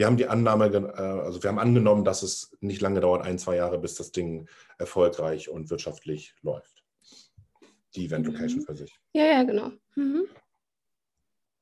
[0.00, 3.38] wir haben die Annahme, äh, also wir haben angenommen, dass es nicht lange dauert, ein,
[3.38, 6.82] zwei Jahre, bis das Ding erfolgreich und wirtschaftlich läuft.
[7.94, 8.64] Die Event Location mhm.
[8.64, 8.98] für sich.
[9.12, 9.72] Ja, ja, genau.
[9.96, 10.24] Mhm.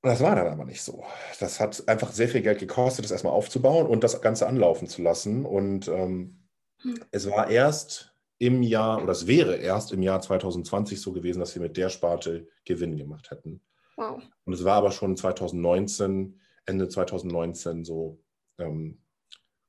[0.02, 1.04] Das war dann aber nicht so.
[1.40, 5.02] Das hat einfach sehr viel Geld gekostet, das erstmal aufzubauen und das Ganze anlaufen zu
[5.02, 5.44] lassen.
[5.44, 6.46] Und ähm,
[6.84, 7.00] mhm.
[7.10, 11.56] es war erst im Jahr, oder es wäre erst im Jahr 2020 so gewesen, dass
[11.56, 13.62] wir mit der Sparte Gewinn gemacht hätten.
[13.98, 14.22] Wow.
[14.44, 18.22] Und es war aber schon 2019 Ende 2019 so,
[18.58, 19.02] ähm,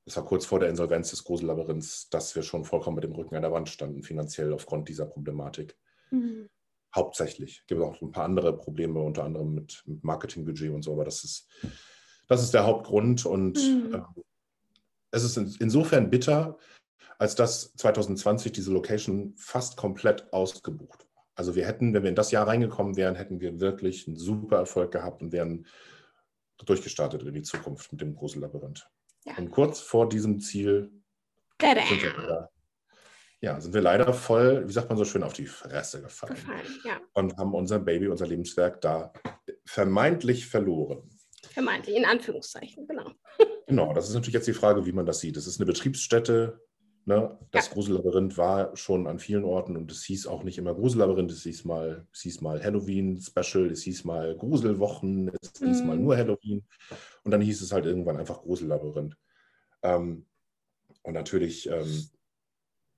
[0.05, 3.35] das war kurz vor der Insolvenz des Grusellabyrinths, dass wir schon vollkommen mit dem Rücken
[3.35, 5.75] an der Wand standen, finanziell aufgrund dieser Problematik.
[6.11, 6.47] Mhm.
[6.93, 7.61] Hauptsächlich.
[7.61, 11.05] Es gibt auch ein paar andere Probleme, unter anderem mit, mit Marketingbudget und so, aber
[11.05, 11.47] das ist,
[12.27, 13.95] das ist der Hauptgrund und mhm.
[13.95, 14.21] äh,
[15.09, 16.59] es ist in, insofern bitter,
[17.17, 21.08] als dass 2020 diese Location fast komplett ausgebucht.
[21.39, 24.57] Also wir hätten, wenn wir in das Jahr reingekommen wären, hätten wir wirklich einen super
[24.57, 25.67] Erfolg gehabt und wären
[26.65, 28.89] durchgestartet in die Zukunft mit dem großen Labyrinth.
[29.23, 29.37] Ja.
[29.37, 30.91] Und kurz vor diesem Ziel
[31.61, 32.49] sind wir, leider,
[33.39, 36.35] ja, sind wir leider voll, wie sagt man so schön, auf die Fresse gefallen.
[36.35, 36.99] gefallen ja.
[37.13, 39.13] Und haben unser Baby, unser Lebenswerk da
[39.63, 41.09] vermeintlich verloren.
[41.53, 43.11] Vermeintlich, in Anführungszeichen, genau.
[43.65, 45.37] Genau, das ist natürlich jetzt die Frage, wie man das sieht.
[45.37, 46.59] Es ist eine Betriebsstätte,
[47.05, 47.37] Ne?
[47.51, 47.73] Das ja.
[47.73, 51.65] Grusellabyrinth war schon an vielen Orten und es hieß auch nicht immer Grusellabyrinth, es hieß
[51.65, 55.67] mal, es hieß mal Halloween-Special, es hieß mal Gruselwochen, es mhm.
[55.67, 56.03] hieß mal mhm.
[56.03, 56.63] nur Halloween
[57.23, 59.15] und dann hieß es halt irgendwann einfach Grusellabyrinth.
[59.81, 60.25] Ähm,
[61.03, 62.09] und natürlich ähm,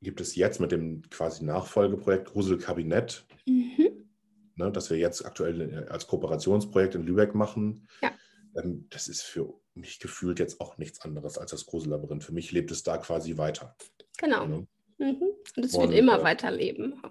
[0.01, 4.09] gibt es jetzt mit dem quasi Nachfolgeprojekt Gruselkabinett, mhm.
[4.55, 7.87] ne, das wir jetzt aktuell als Kooperationsprojekt in Lübeck machen.
[8.01, 8.11] Ja.
[8.55, 12.23] Ähm, das ist für mich gefühlt jetzt auch nichts anderes als das Grusellabyrinth.
[12.23, 13.75] Für mich lebt es da quasi weiter.
[14.17, 14.45] Genau.
[14.45, 14.67] Mhm.
[14.99, 17.01] Und es wird immer äh, weiterleben.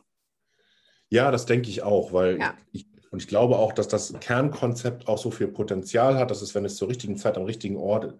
[1.08, 2.56] Ja, das denke ich auch, weil ja.
[2.72, 6.54] ich, und ich glaube auch, dass das Kernkonzept auch so viel Potenzial hat, dass es,
[6.54, 8.16] wenn es zur richtigen Zeit am richtigen Ort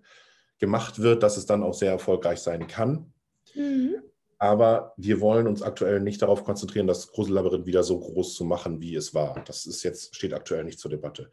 [0.58, 3.12] gemacht wird, dass es dann auch sehr erfolgreich sein kann.
[3.54, 4.02] Mhm.
[4.38, 8.80] Aber wir wollen uns aktuell nicht darauf konzentrieren, das Grusellabyrinth wieder so groß zu machen,
[8.80, 9.42] wie es war.
[9.46, 11.30] Das ist jetzt, steht aktuell nicht zur Debatte.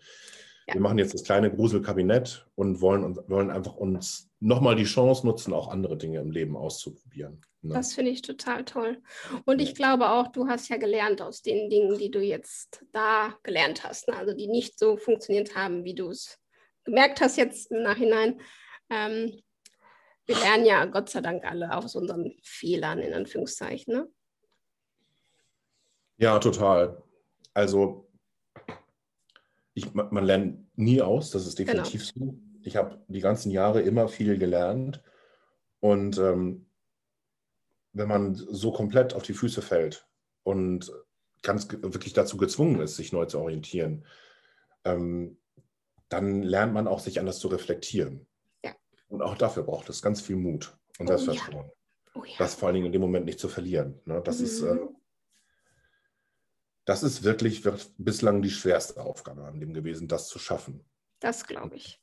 [0.68, 0.74] Ja.
[0.74, 5.54] Wir machen jetzt das kleine Gruselkabinett und wollen, wollen einfach uns nochmal die Chance nutzen,
[5.54, 7.42] auch andere Dinge im Leben auszuprobieren.
[7.62, 7.74] Ne?
[7.74, 9.02] Das finde ich total toll.
[9.46, 13.34] Und ich glaube auch, du hast ja gelernt aus den Dingen, die du jetzt da
[13.44, 14.18] gelernt hast, ne?
[14.18, 16.38] also die nicht so funktioniert haben, wie du es
[16.84, 18.40] gemerkt hast jetzt im Nachhinein.
[18.90, 19.42] Ähm,
[20.26, 23.94] wir lernen ja Gott sei Dank alle aus unseren Fehlern, in Anführungszeichen.
[23.94, 24.08] Ne?
[26.18, 27.02] Ja, total.
[27.54, 28.07] Also,
[29.78, 32.32] ich, man lernt nie aus, das ist definitiv genau.
[32.32, 32.40] so.
[32.64, 35.04] Ich habe die ganzen Jahre immer viel gelernt.
[35.80, 36.66] Und ähm,
[37.94, 40.08] wenn man so komplett auf die Füße fällt
[40.42, 40.92] und
[41.44, 44.04] ganz wirklich dazu gezwungen ist, sich neu zu orientieren,
[44.84, 45.38] ähm,
[46.10, 48.26] dann lernt man auch, sich anders zu reflektieren.
[48.64, 48.76] Ja.
[49.10, 51.68] Und auch dafür braucht es ganz viel Mut und oh, Selbstvertrauen.
[51.68, 51.72] Ja.
[52.16, 52.34] Oh, ja.
[52.40, 54.02] Das vor allen Dingen in dem Moment nicht zu verlieren.
[54.06, 54.24] Ne?
[54.26, 54.46] Das, mhm.
[54.46, 54.80] ist, äh,
[56.88, 57.64] das ist wirklich
[57.98, 60.84] bislang die schwerste Aufgabe an dem gewesen, das zu schaffen.
[61.20, 62.02] Das glaube ich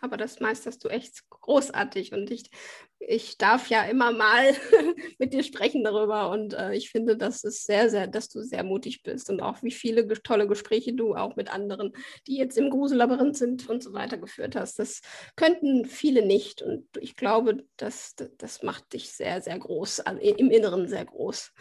[0.00, 2.12] aber das meisterst du echt großartig.
[2.12, 2.50] Und ich,
[2.98, 4.54] ich darf ja immer mal
[5.18, 6.30] mit dir sprechen darüber.
[6.30, 9.62] Und äh, ich finde, das ist sehr, sehr, dass du sehr mutig bist und auch
[9.62, 11.92] wie viele tolle Gespräche du auch mit anderen,
[12.26, 14.78] die jetzt im Grusellabyrinth sind und so weiter geführt hast.
[14.78, 15.00] Das
[15.36, 16.62] könnten viele nicht.
[16.62, 21.52] Und ich glaube, das, das macht dich sehr, sehr groß, also im Inneren sehr groß.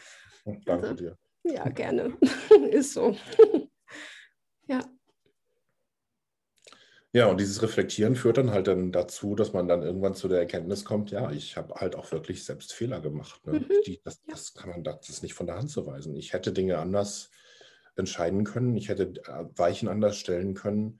[0.65, 1.17] Danke also, dir.
[1.53, 2.17] Ja, gerne.
[2.71, 3.15] ist so.
[4.67, 4.81] ja.
[7.11, 10.39] Ja, und dieses Reflektieren führt dann halt dann dazu, dass man dann irgendwann zu der
[10.39, 13.43] Erkenntnis kommt, ja, ich habe halt auch wirklich selbst Fehler gemacht.
[13.47, 13.61] Ne?
[13.61, 13.67] Mhm.
[13.87, 14.33] Die, das, ja.
[14.33, 16.15] das, kann man das ist nicht von der Hand zu weisen.
[16.15, 17.31] Ich hätte Dinge anders
[17.95, 20.99] entscheiden können, ich hätte äh, Weichen anders stellen können.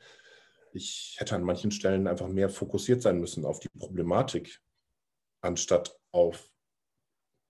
[0.73, 4.62] Ich hätte an manchen Stellen einfach mehr fokussiert sein müssen auf die Problematik,
[5.41, 6.51] anstatt auf,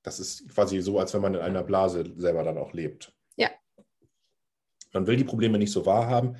[0.10, 3.14] das ist quasi so, als wenn man in einer Blase selber dann auch lebt.
[3.36, 3.50] Ja.
[4.92, 6.38] Man will die Probleme nicht so wahrhaben.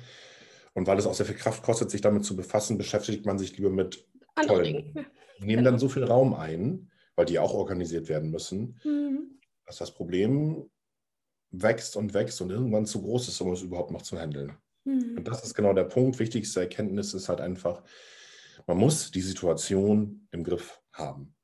[0.74, 3.56] Und weil es auch sehr viel Kraft kostet, sich damit zu befassen, beschäftigt man sich
[3.56, 4.06] lieber mit
[4.46, 5.06] tollen.
[5.38, 9.40] Die nehmen dann so viel Raum ein, weil die auch organisiert werden müssen, mhm.
[9.66, 10.68] dass das Problem
[11.50, 14.56] wächst und wächst und irgendwann zu groß ist, um es überhaupt noch zu handeln.
[14.84, 15.18] Mhm.
[15.18, 16.18] Und das ist genau der Punkt.
[16.18, 17.82] Wichtigste Erkenntnis ist halt einfach,
[18.66, 21.34] man muss die Situation im Griff haben.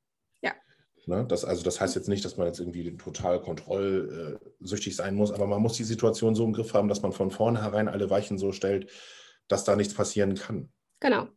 [1.06, 1.24] Ne?
[1.28, 5.46] Das, also das heißt jetzt nicht, dass man jetzt irgendwie total kontrollsüchtig sein muss, aber
[5.46, 8.50] man muss die Situation so im Griff haben, dass man von vornherein alle Weichen so
[8.50, 8.90] stellt,
[9.46, 10.68] dass da nichts passieren kann.
[10.98, 11.28] Genau.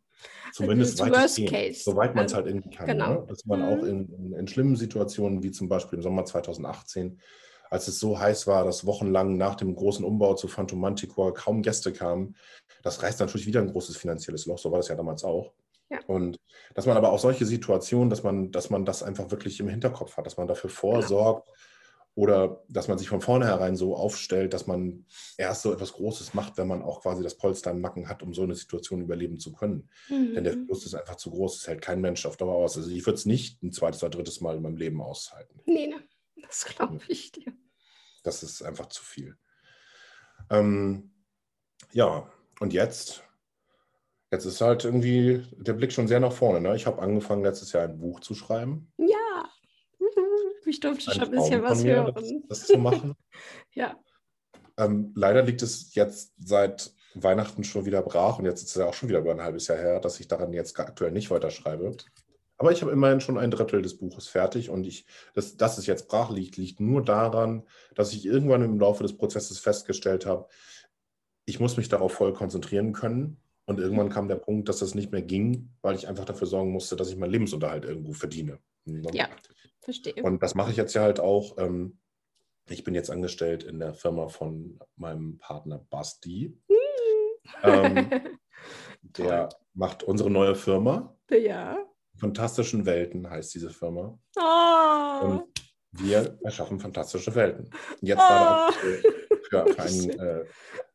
[0.53, 2.87] Zumindest weitestgehend, soweit man es halt irgendwie kann.
[2.87, 3.13] Genau.
[3.13, 3.25] Ne?
[3.27, 3.65] Dass man mhm.
[3.65, 7.21] auch in, in, in, schlimmen Situationen, wie zum Beispiel im Sommer 2018,
[7.69, 11.61] als es so heiß war, dass wochenlang nach dem großen Umbau zu Phantom Manticore kaum
[11.61, 12.35] Gäste kamen,
[12.81, 15.53] das reißt natürlich wieder ein großes finanzielles Loch, so war das ja damals auch.
[15.89, 15.99] Ja.
[16.07, 16.37] Und
[16.75, 20.17] dass man aber auch solche Situationen, dass man, dass man das einfach wirklich im Hinterkopf
[20.17, 20.79] hat, dass man dafür genau.
[20.79, 21.57] vorsorgt, genau
[22.19, 25.05] oder dass man sich von vornherein so aufstellt, dass man
[25.37, 28.33] erst so etwas Großes macht, wenn man auch quasi das Polster im Nacken hat, um
[28.33, 29.89] so eine Situation überleben zu können.
[30.09, 30.33] Mhm.
[30.33, 32.75] Denn der Verlust ist einfach zu groß, es hält kein Mensch auf Dauer aus.
[32.75, 35.61] Also ich würde es nicht ein zweites oder drittes Mal in meinem Leben aushalten.
[35.65, 36.03] Nee, ne?
[36.41, 37.53] das glaube ich dir.
[38.23, 39.37] Das ist einfach zu viel.
[40.49, 41.13] Ähm,
[41.93, 43.23] ja, und jetzt?
[44.31, 46.61] Jetzt ist halt irgendwie der Blick schon sehr nach vorne.
[46.61, 46.75] Ne?
[46.75, 48.91] Ich habe angefangen, letztes Jahr ein Buch zu schreiben.
[48.97, 49.45] Ja,
[50.65, 52.13] ich durfte schon ein bisschen was mir, hören.
[52.13, 53.15] Das, das, zu machen.
[53.73, 53.97] ja.
[54.77, 58.85] Ähm, leider liegt es jetzt seit Weihnachten schon wieder brach und jetzt ist es ja
[58.85, 61.97] auch schon wieder über ein halbes Jahr her, dass ich daran jetzt aktuell nicht weiterschreibe.
[62.57, 65.87] Aber ich habe immerhin schon ein Drittel des Buches fertig und ich, dass, dass es
[65.87, 67.63] jetzt brach liegt, liegt nur daran,
[67.95, 70.47] dass ich irgendwann im Laufe des Prozesses festgestellt habe,
[71.45, 73.41] ich muss mich darauf voll konzentrieren können.
[73.69, 76.71] Und irgendwann kam der Punkt, dass das nicht mehr ging, weil ich einfach dafür sorgen
[76.71, 78.57] musste, dass ich meinen Lebensunterhalt irgendwo verdiene.
[79.13, 79.29] Ja.
[79.79, 80.23] Verstehe.
[80.23, 81.55] Und das mache ich jetzt ja halt auch.
[81.59, 81.99] Ähm,
[82.67, 86.57] ich bin jetzt angestellt in der Firma von meinem Partner Basti.
[87.61, 88.09] ähm,
[89.03, 91.15] der macht unsere neue Firma.
[91.29, 91.77] Ja.
[92.17, 94.17] Fantastischen Welten heißt diese Firma.
[94.35, 95.25] Oh.
[95.25, 95.43] Und
[95.91, 97.69] wir erschaffen fantastische Welten.
[98.01, 98.27] Jetzt oh.
[98.27, 100.45] gerade für, für einen äh,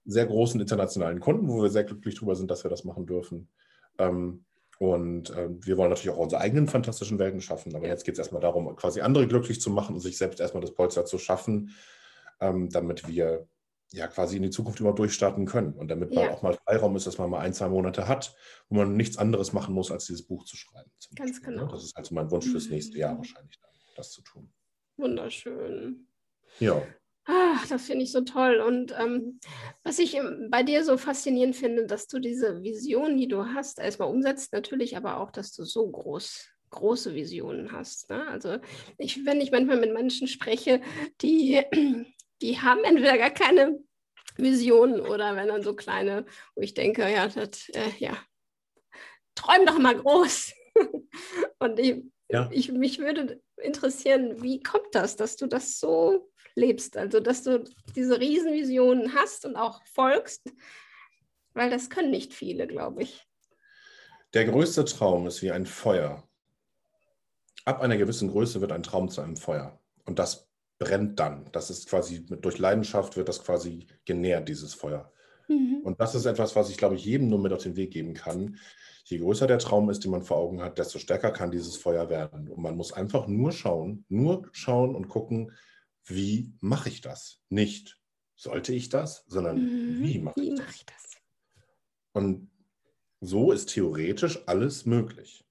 [0.05, 3.49] sehr großen internationalen Kunden, wo wir sehr glücklich darüber sind, dass wir das machen dürfen.
[3.99, 4.45] Ähm,
[4.79, 7.75] und äh, wir wollen natürlich auch unsere eigenen fantastischen Welten schaffen.
[7.75, 10.63] Aber jetzt geht es erstmal darum, quasi andere glücklich zu machen und sich selbst erstmal
[10.63, 11.71] das Polster zu schaffen,
[12.41, 13.47] ähm, damit wir
[13.93, 15.75] ja quasi in die Zukunft immer durchstarten können.
[15.75, 18.35] Und damit man auch mal Freiraum ist, dass man mal ein, zwei Monate hat,
[18.69, 20.91] wo man nichts anderes machen muss, als dieses Buch zu schreiben.
[21.15, 21.53] Ganz Beispiel.
[21.53, 21.61] Ne?
[21.61, 21.73] genau.
[21.73, 23.19] Das ist also mein Wunsch fürs nächste Jahr mhm.
[23.19, 23.61] wahrscheinlich,
[23.95, 24.53] das zu tun.
[24.97, 26.09] Wunderschön.
[26.59, 26.83] Ja.
[27.27, 28.57] Ach, das finde ich so toll.
[28.61, 29.41] Und ähm,
[29.83, 34.11] was ich bei dir so faszinierend finde, dass du diese Vision, die du hast, erstmal
[34.11, 38.11] umsetzt, natürlich, aber auch, dass du so groß, große Visionen hast.
[38.11, 38.27] Ne?
[38.29, 38.59] Also
[38.99, 40.83] ich, wenn ich manchmal mit Menschen spreche,
[41.23, 41.63] die,
[42.43, 43.79] die haben entweder gar keine
[44.37, 48.19] Visionen oder wenn dann so kleine, wo ich denke, ja, das, äh, ja,
[49.35, 50.53] träum doch mal groß.
[51.59, 52.51] Und ich, ja.
[52.53, 56.97] ich, mich würde interessieren, wie kommt das, dass du das so lebst.
[56.97, 57.65] Also, dass du
[57.97, 60.53] diese Riesenvisionen hast und auch folgst,
[61.55, 63.27] weil das können nicht viele, glaube ich.
[64.35, 66.29] Der größte Traum ist wie ein Feuer.
[67.65, 69.81] Ab einer gewissen Größe wird ein Traum zu einem Feuer.
[70.05, 71.49] Und das brennt dann.
[71.53, 75.13] Das ist quasi, durch Leidenschaft wird das quasi genährt, dieses Feuer.
[75.49, 75.81] Mhm.
[75.85, 78.15] Und das ist etwas, was ich, glaube ich, jedem nur mit auf den Weg geben
[78.15, 78.59] kann.
[79.05, 82.09] Je größer der Traum ist, den man vor Augen hat, desto stärker kann dieses Feuer
[82.11, 82.49] werden.
[82.49, 85.53] Und man muss einfach nur schauen, nur schauen und gucken,
[86.07, 87.41] wie mache ich das?
[87.49, 87.99] Nicht,
[88.37, 90.03] sollte ich das, sondern mhm.
[90.03, 91.17] wie mache ich, mach ich das?
[92.13, 92.51] Und
[93.21, 95.45] so ist theoretisch alles möglich.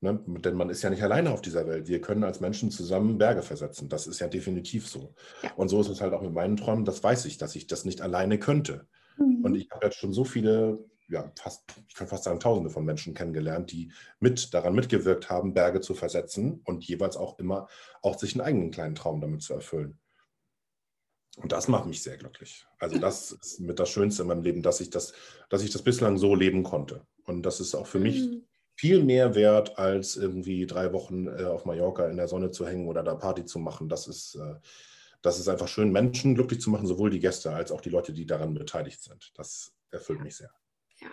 [0.00, 0.22] Ne?
[0.26, 1.88] Denn man ist ja nicht alleine auf dieser Welt.
[1.88, 3.88] Wir können als Menschen zusammen Berge versetzen.
[3.88, 5.14] Das ist ja definitiv so.
[5.42, 5.52] Ja.
[5.54, 6.84] Und so ist es halt auch mit meinen Träumen.
[6.84, 8.86] Das weiß ich, dass ich das nicht alleine könnte.
[9.16, 9.44] Mhm.
[9.44, 12.84] Und ich habe jetzt schon so viele, ja, fast, ich kann fast sagen, Tausende von
[12.84, 17.68] Menschen kennengelernt, die mit daran mitgewirkt haben, Berge zu versetzen und jeweils auch immer
[18.02, 19.98] auch sich einen eigenen kleinen Traum damit zu erfüllen.
[21.36, 22.66] Und das macht mich sehr glücklich.
[22.78, 25.12] Also das ist mit das Schönste in meinem Leben, dass ich das,
[25.48, 27.06] dass ich das bislang so leben konnte.
[27.24, 28.44] Und das ist auch für mich mhm.
[28.74, 32.88] viel mehr wert, als irgendwie drei Wochen äh, auf Mallorca in der Sonne zu hängen
[32.88, 33.88] oder da Party zu machen.
[33.88, 34.54] Das ist, äh,
[35.22, 38.12] das ist einfach schön, Menschen glücklich zu machen, sowohl die Gäste als auch die Leute,
[38.12, 39.32] die daran beteiligt sind.
[39.34, 40.50] Das erfüllt mich sehr.
[41.00, 41.10] Ja,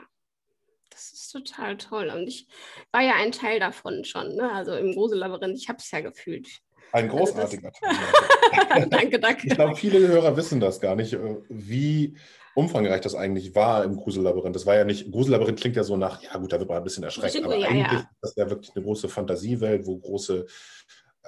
[0.90, 2.12] das ist total toll.
[2.16, 2.48] Und ich
[2.92, 4.36] war ja ein Teil davon schon.
[4.36, 4.52] Ne?
[4.52, 6.48] Also im Grusel-Labyrinth, ich habe es ja gefühlt.
[6.92, 7.72] Ein also großartiger
[8.70, 9.48] also danke, danke.
[9.48, 12.16] Ich glaube, viele Hörer wissen das gar nicht, äh, wie
[12.56, 14.56] umfangreich das eigentlich war im Grusellabyrinth.
[14.56, 16.84] Das war ja nicht, Grusellabyrinth klingt ja so nach, ja gut, da wird man ein
[16.84, 18.00] bisschen erschreckt, aber ja, eigentlich ja.
[18.00, 20.46] ist das ja wirklich eine große Fantasiewelt, wo große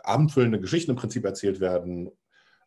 [0.04, 2.12] abendfüllende Geschichten im Prinzip erzählt werden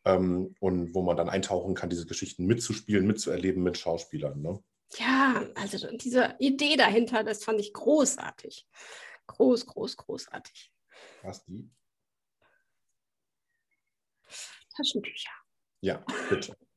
[0.05, 4.40] ähm, und wo man dann eintauchen kann, diese Geschichten mitzuspielen, mitzuerleben mit Schauspielern.
[4.40, 4.59] Ne?
[4.96, 8.66] Ja, also diese Idee dahinter, das fand ich großartig.
[9.27, 10.72] Groß, groß, großartig.
[11.22, 11.70] Was die?
[14.77, 15.31] Taschentücher.
[15.81, 16.57] Ja, bitte.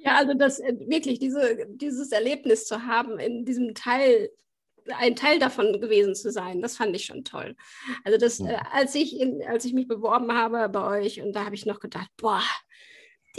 [0.00, 4.30] Ja, also das äh, wirklich, diese, dieses Erlebnis zu haben, in diesem Teil,
[4.96, 7.56] ein Teil davon gewesen zu sein, das fand ich schon toll.
[8.04, 8.50] Also das, ja.
[8.50, 11.66] äh, als ich in, als ich mich beworben habe bei euch, und da habe ich
[11.66, 12.42] noch gedacht, boah,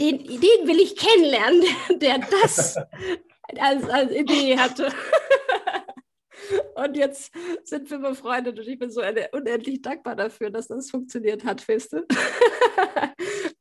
[0.00, 1.62] den, den will ich kennenlernen,
[2.00, 2.76] der das
[3.58, 4.88] als, als Idee hatte.
[6.74, 7.32] Und jetzt
[7.64, 12.06] sind wir befreundet und ich bin so unendlich dankbar dafür, dass das funktioniert hat, Feste.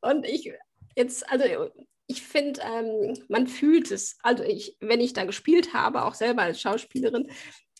[0.01, 0.51] und ich
[0.95, 1.69] jetzt, also
[2.07, 4.17] ich finde, ähm, man fühlt es.
[4.23, 7.29] Also ich, wenn ich da gespielt habe, auch selber als Schauspielerin,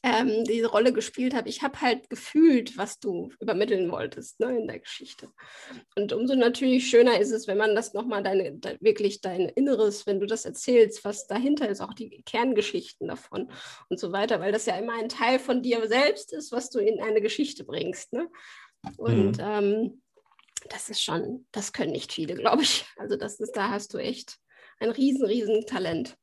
[0.01, 4.67] ähm, diese Rolle gespielt habe, ich habe halt gefühlt, was du übermitteln wolltest ne, in
[4.67, 5.29] der Geschichte.
[5.95, 10.07] Und umso natürlich schöner ist es, wenn man das nochmal deine, de, wirklich dein Inneres,
[10.07, 13.51] wenn du das erzählst, was dahinter ist, auch die Kerngeschichten davon
[13.89, 16.79] und so weiter, weil das ja immer ein Teil von dir selbst ist, was du
[16.79, 18.13] in eine Geschichte bringst.
[18.13, 18.29] Ne?
[18.97, 19.43] Und mhm.
[19.43, 20.01] ähm,
[20.69, 22.85] das ist schon, das können nicht viele, glaube ich.
[22.97, 24.37] Also das ist, da hast du echt
[24.79, 26.17] ein riesen, riesen Talent.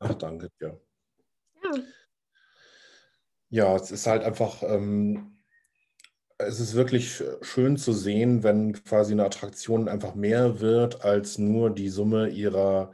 [0.00, 0.76] Ach, danke, ja.
[1.62, 1.70] Ja.
[3.54, 5.36] Ja, es ist halt einfach, ähm,
[6.38, 11.70] es ist wirklich schön zu sehen, wenn quasi eine Attraktion einfach mehr wird als nur
[11.70, 12.90] die Summe ihrer,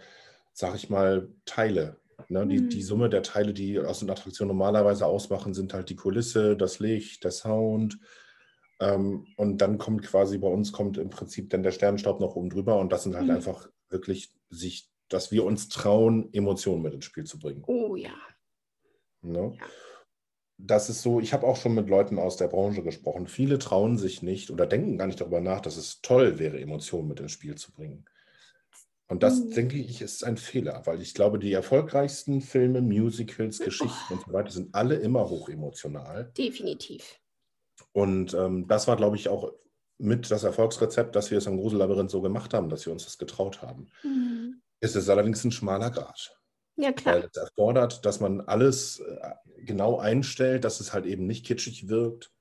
[0.52, 1.96] sag ich mal, Teile.
[2.28, 2.46] Ne?
[2.46, 2.82] Die, die mhm.
[2.82, 7.24] Summe der Teile, die aus einer Attraktion normalerweise ausmachen, sind halt die Kulisse, das Licht,
[7.24, 7.98] der Sound.
[8.80, 12.50] Ähm, und dann kommt quasi bei uns kommt im Prinzip dann der Sternenstaub noch oben
[12.50, 13.36] drüber und das sind halt mhm.
[13.36, 17.64] einfach wirklich sich, dass wir uns trauen, Emotionen mit ins Spiel zu bringen.
[17.66, 18.12] Oh ja.
[19.22, 19.54] Ne?
[19.58, 19.66] ja
[20.66, 23.26] das ist so, ich habe auch schon mit Leuten aus der Branche gesprochen.
[23.26, 27.08] Viele trauen sich nicht oder denken gar nicht darüber nach, dass es toll wäre, Emotionen
[27.08, 28.04] mit ins Spiel zu bringen.
[29.08, 29.50] Und das, mhm.
[29.50, 34.14] denke ich, ist ein Fehler, weil ich glaube, die erfolgreichsten Filme, Musicals, Geschichten oh.
[34.14, 36.30] und so weiter sind alle immer hochemotional.
[36.38, 37.18] Definitiv.
[37.92, 39.52] Und ähm, das war, glaube ich, auch
[39.98, 43.18] mit das Erfolgsrezept, dass wir es am Grusellabyrinth so gemacht haben, dass wir uns das
[43.18, 43.88] getraut haben.
[44.04, 44.62] Mhm.
[44.78, 46.39] Es ist allerdings ein schmaler Grad.
[46.80, 47.16] Ja, klar.
[47.16, 49.30] Weil es erfordert, dass man alles äh,
[49.64, 52.32] genau einstellt, dass es halt eben nicht kitschig wirkt,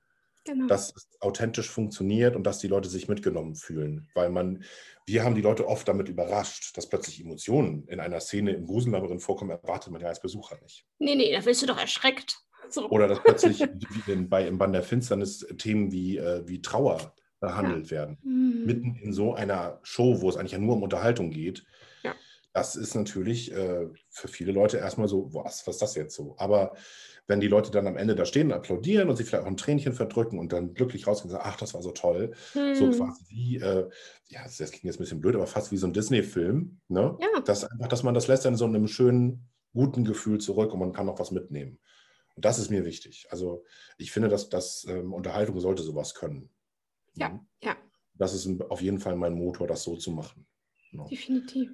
[0.46, 0.68] genau.
[0.68, 4.08] dass es authentisch funktioniert und dass die Leute sich mitgenommen fühlen.
[4.14, 4.64] Weil man,
[5.06, 9.22] wir haben die Leute oft damit überrascht, dass plötzlich Emotionen in einer Szene im Grusellabyrinth
[9.22, 10.86] vorkommen, erwartet man ja als Besucher nicht.
[11.00, 12.40] Nee, nee, da wirst du doch erschreckt.
[12.70, 12.90] So.
[12.90, 13.64] Oder dass plötzlich
[14.30, 17.98] bei, im Bann der Finsternis Themen wie, äh, wie Trauer behandelt ja.
[17.98, 18.18] werden.
[18.24, 18.66] Mhm.
[18.66, 21.66] Mitten in so einer Show, wo es eigentlich ja nur um Unterhaltung geht,
[22.60, 26.36] das ist natürlich äh, für viele Leute erstmal so, was, was ist das jetzt so?
[26.38, 26.76] Aber
[27.26, 29.56] wenn die Leute dann am Ende da stehen und applaudieren und sich vielleicht auch ein
[29.56, 32.76] Tränchen verdrücken und dann glücklich rausgehen und sagen, ach, das war so toll, hm.
[32.76, 33.90] so quasi wie, äh,
[34.28, 37.18] ja, das klingt jetzt ein bisschen blöd, aber fast wie so ein Disney-Film, ne?
[37.22, 37.40] Ja.
[37.46, 40.80] Das einfach, dass man das lässt dann in so einem schönen, guten Gefühl zurück und
[40.80, 41.80] man kann auch was mitnehmen.
[42.36, 43.28] Und das ist mir wichtig.
[43.30, 43.64] Also
[43.98, 46.50] ich finde, dass, dass ähm, Unterhaltung sollte sowas können.
[47.16, 47.70] Ja, ja.
[47.70, 47.78] ja.
[48.16, 50.46] Das ist auf jeden Fall mein Motor, das so zu machen.
[50.92, 51.08] No.
[51.08, 51.70] Definitiv.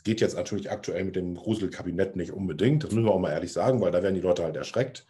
[0.00, 3.32] Es geht jetzt natürlich aktuell mit dem Gruselkabinett nicht unbedingt, das müssen wir auch mal
[3.32, 5.04] ehrlich sagen, weil da werden die Leute halt erschreckt.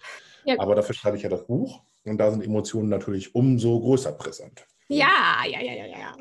[0.44, 0.56] Ja.
[0.58, 4.66] Aber dafür schreibe ich ja das Buch und da sind Emotionen natürlich umso größer präsent.
[4.88, 6.16] Ja, ja, ja, ja, ja.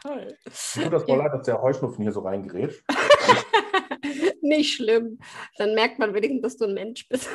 [0.00, 0.36] Toll.
[0.44, 2.80] Tut das voll leid, dass der Heuschnupfen hier so reingerät.
[4.40, 5.18] Nicht schlimm.
[5.58, 7.28] Dann merkt man wenigstens, dass du ein Mensch bist.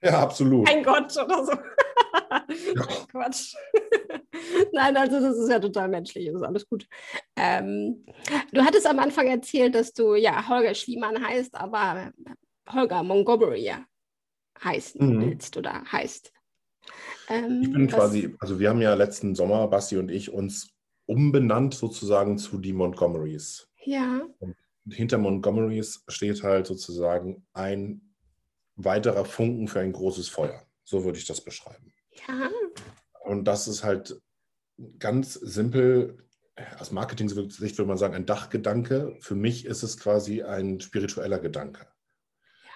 [0.00, 0.70] Ja, absolut.
[0.70, 1.52] Ein Gott oder so.
[3.10, 3.54] Quatsch.
[4.72, 6.86] Nein, also das ist ja total menschlich, das ist alles gut.
[7.36, 8.04] Ähm,
[8.52, 12.12] du hattest am Anfang erzählt, dass du ja Holger Schliemann heißt, aber
[12.70, 13.72] Holger Montgomery
[14.62, 15.20] heißen Mhm.
[15.20, 16.32] willst oder heißt.
[17.28, 20.70] Ähm, Ich bin was- quasi, also wir haben ja letzten Sommer, Basti und ich, uns
[21.06, 23.68] umbenannt sozusagen zu die Montgomerys.
[23.84, 24.22] Ja,
[24.90, 28.14] Hinter Montgomerys steht halt sozusagen ein
[28.76, 30.66] weiterer Funken für ein großes Feuer.
[30.82, 31.93] So würde ich das beschreiben.
[32.28, 32.50] Ja.
[33.24, 34.20] Und das ist halt
[34.98, 36.26] ganz simpel,
[36.78, 39.16] aus Marketing-Sicht würde man sagen, ein Dachgedanke.
[39.20, 41.86] Für mich ist es quasi ein spiritueller Gedanke.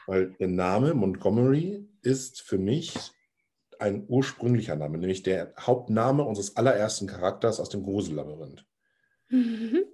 [0.07, 2.95] Weil der Name Montgomery ist für mich
[3.79, 8.65] ein ursprünglicher Name, nämlich der Hauptname unseres allerersten Charakters aus dem Grusellabyrinth.
[9.29, 9.85] Mhm.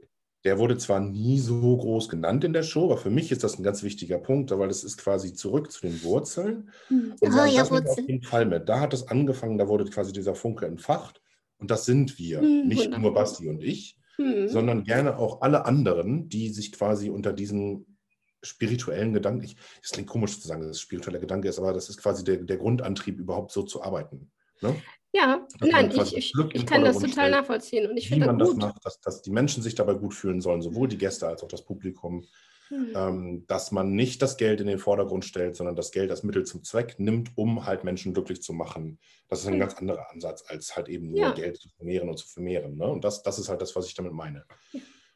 [0.45, 3.59] Der wurde zwar nie so groß genannt in der Show, aber für mich ist das
[3.59, 6.71] ein ganz wichtiger Punkt, weil es ist quasi zurück zu den Wurzeln.
[6.91, 8.07] Und Oh, sagen, ja, das nimmt auf Wurzeln.
[8.09, 8.69] jeden Fall mit.
[8.69, 11.23] Da hat es angefangen, da wurde quasi dieser Funke entfacht.
[11.59, 12.41] Und das sind wir.
[12.41, 13.01] Hm, Nicht wundervoll.
[13.03, 14.49] nur Basti und ich, Hm.
[14.49, 17.97] sondern gerne auch alle anderen, die sich quasi unter diesen
[18.43, 21.89] spirituellen Gedanken, ich, es klingt komisch zu sagen, dass es spiritueller Gedanke ist, aber das
[21.89, 24.31] ist quasi der, der Grundantrieb, überhaupt so zu arbeiten.
[24.61, 24.75] Ne?
[25.15, 28.39] Ja, man nein, ich, ich, ich kann das total nachvollziehen und ich Wie finde man
[28.39, 28.65] das das gut.
[28.65, 31.49] macht, dass, dass die Menschen sich dabei gut fühlen sollen, sowohl die Gäste als auch
[31.49, 32.27] das Publikum
[32.69, 32.93] Hm.
[32.97, 36.45] ähm, dass man nicht das Geld in den Vordergrund stellt, sondern das Geld als Mittel
[36.47, 38.99] zum Zweck nimmt, um halt Menschen glücklich zu machen.
[39.29, 39.61] Das ist ein Hm.
[39.61, 41.33] ganz anderer Ansatz, als halt eben nur Ja.
[41.33, 42.77] Geld zu vermehren und zu vermehren.
[42.79, 42.87] Ne?
[42.87, 44.47] Und das, das ist halt das, was ich damit meine.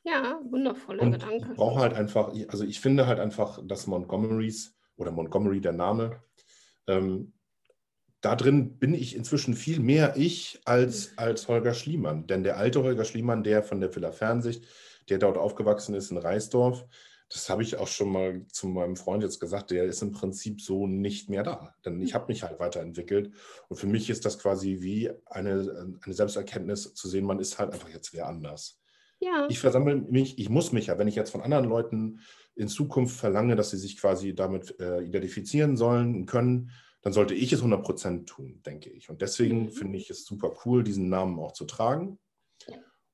[0.04, 1.48] Ja, wundervoller Und Gedanke.
[1.50, 6.22] ich brauche halt einfach, also ich finde halt einfach, dass Montgomerys oder Montgomery der Name,
[6.86, 7.32] ähm,
[8.20, 12.26] da drin bin ich inzwischen viel mehr ich als, als Holger Schliemann.
[12.26, 14.64] Denn der alte Holger Schliemann, der von der Villa Fernsicht,
[15.08, 16.84] der dort aufgewachsen ist in Reisdorf,
[17.30, 20.62] das habe ich auch schon mal zu meinem Freund jetzt gesagt, der ist im Prinzip
[20.62, 21.74] so nicht mehr da.
[21.84, 23.32] Denn ich habe mich halt weiterentwickelt.
[23.68, 27.72] Und für mich ist das quasi wie eine, eine Selbsterkenntnis zu sehen, man ist halt
[27.72, 28.80] einfach jetzt wer anders.
[29.20, 32.20] Ja, Ich versammle mich, ich muss mich ja, wenn ich jetzt von anderen Leuten
[32.54, 36.70] in Zukunft verlange, dass sie sich quasi damit äh, identifizieren sollen und können,
[37.02, 39.08] dann sollte ich es 100% tun, denke ich.
[39.10, 39.70] Und deswegen Mhm.
[39.70, 42.18] finde ich es super cool, diesen Namen auch zu tragen.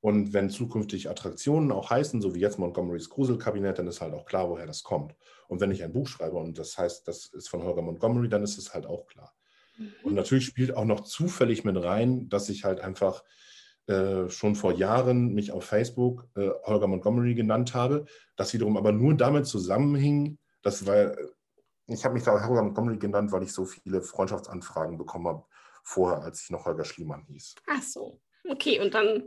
[0.00, 4.26] Und wenn zukünftig Attraktionen auch heißen, so wie jetzt Montgomerys Gruselkabinett, dann ist halt auch
[4.26, 5.14] klar, woher das kommt.
[5.48, 8.42] Und wenn ich ein Buch schreibe und das heißt, das ist von Holger Montgomery, dann
[8.42, 9.34] ist es halt auch klar.
[10.02, 10.14] Und Mhm.
[10.14, 13.24] natürlich spielt auch noch zufällig mit rein, dass ich halt einfach
[13.86, 18.06] äh, schon vor Jahren mich auf Facebook äh, Holger Montgomery genannt habe,
[18.36, 21.16] das wiederum aber nur damit zusammenhing, dass weil
[21.86, 25.44] ich habe mich da Holger Montgomery genannt, weil ich so viele Freundschaftsanfragen bekommen habe
[25.82, 27.54] vorher, als ich noch Holger Schliemann hieß.
[27.68, 28.20] ach so.
[28.48, 29.24] Okay, und dann,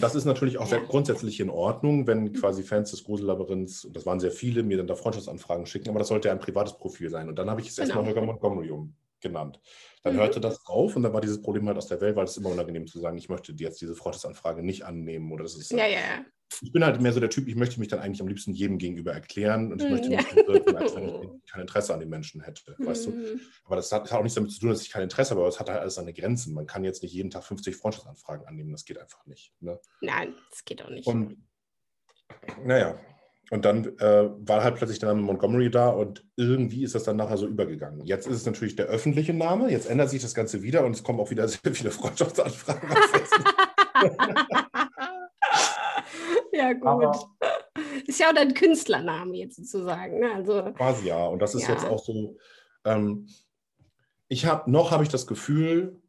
[0.00, 0.84] Das ist natürlich auch sehr Ja.
[0.86, 4.86] grundsätzlich in Ordnung, wenn quasi Fans des Grusellabyrinths, und das waren sehr viele, mir dann
[4.86, 7.28] da Freundschaftsanfragen schicken, aber das sollte ja ein privates Profil sein.
[7.28, 8.14] Und dann habe ich es erstmal Genau.
[8.16, 9.60] Holger Montgomery umgenannt.
[10.02, 10.18] Dann Mhm.
[10.18, 12.50] hörte das auf und dann war dieses Problem halt aus der Welt, weil es immer
[12.50, 15.70] unangenehm zu sagen, ich möchte jetzt diese Freundschaftsanfrage nicht annehmen oder das ist.
[15.70, 16.24] ja, ja, ja.
[16.62, 18.78] Ich bin halt mehr so der Typ, ich möchte mich dann eigentlich am liebsten jedem
[18.78, 22.08] gegenüber erklären und ich Mhm, möchte nicht wirken, als wenn ich kein Interesse an den
[22.08, 22.74] Menschen hätte.
[22.78, 23.10] Weißt du?
[23.12, 23.40] Mhm.
[23.64, 25.48] Aber das hat, hat auch nichts damit zu tun, dass ich kein Interesse habe, aber
[25.48, 26.52] es hat halt alles seine Grenzen.
[26.54, 29.52] Man kann jetzt nicht jeden Tag 50 Freundschaftsanfragen annehmen, das geht einfach nicht.
[29.60, 29.78] Ne?
[30.00, 31.06] Nein, das geht auch nicht.
[31.06, 31.36] Und
[32.64, 32.98] naja,
[33.50, 37.16] und dann äh, war halt plötzlich der Name Montgomery da und irgendwie ist das dann
[37.16, 38.04] nachher so übergegangen.
[38.04, 41.02] Jetzt ist es natürlich der öffentliche Name, jetzt ändert sich das Ganze wieder und es
[41.02, 42.88] kommen auch wieder sehr viele Freundschaftsanfragen.
[46.52, 46.86] ja, gut.
[46.86, 47.30] Aber-
[48.06, 50.18] ist ja auch dein Künstlername jetzt sozusagen.
[50.20, 50.32] Ne?
[50.34, 51.26] Also, Quasi ja.
[51.26, 51.74] Und das ist Ja.
[51.74, 52.36] jetzt auch so.
[52.84, 53.28] Ähm,
[54.28, 56.00] ich habe noch habe ich das Gefühl,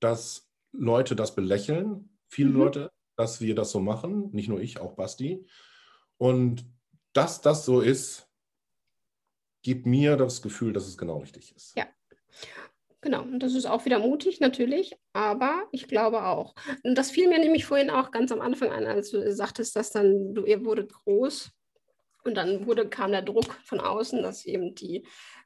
[0.00, 2.56] dass Leute das belächeln, viele Mhm.
[2.56, 5.46] Leute, dass wir das so machen, nicht nur ich, auch Basti.
[6.18, 6.64] Und
[7.12, 8.28] dass das so ist,
[9.62, 11.76] gibt mir das Gefühl, dass es genau richtig ist.
[11.76, 11.86] Ja.
[13.02, 16.54] Genau, und das ist auch wieder mutig natürlich, aber ich glaube auch.
[16.84, 19.90] Und das fiel mir nämlich vorhin auch ganz am Anfang an, als du sagtest, dass
[19.90, 21.50] dann, du, ihr wurdet groß
[22.24, 25.04] und dann wurde, kam der Druck von außen, dass eben die,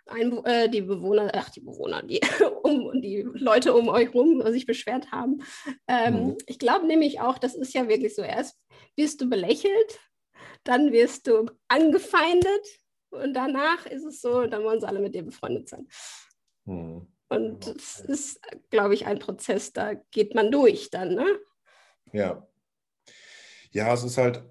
[0.08, 2.20] Einwo äh, die Bewohner, ach die Bewohner, die,
[2.62, 5.42] um, die Leute um euch rum sich beschwert haben.
[5.88, 6.36] Ähm, Mhm.
[6.46, 8.56] Ich glaube nämlich auch, das ist ja wirklich so, erst
[8.94, 10.00] wirst du belächelt,
[10.62, 12.66] dann wirst du angefeindet
[13.10, 15.88] und danach ist es so, dann wollen sie alle mit dir befreundet sein.
[16.66, 17.06] Hm.
[17.28, 21.26] Und es ist, glaube ich, ein Prozess, da geht man durch dann, ne?
[22.12, 22.46] Ja.
[23.72, 24.44] Ja, es ist halt,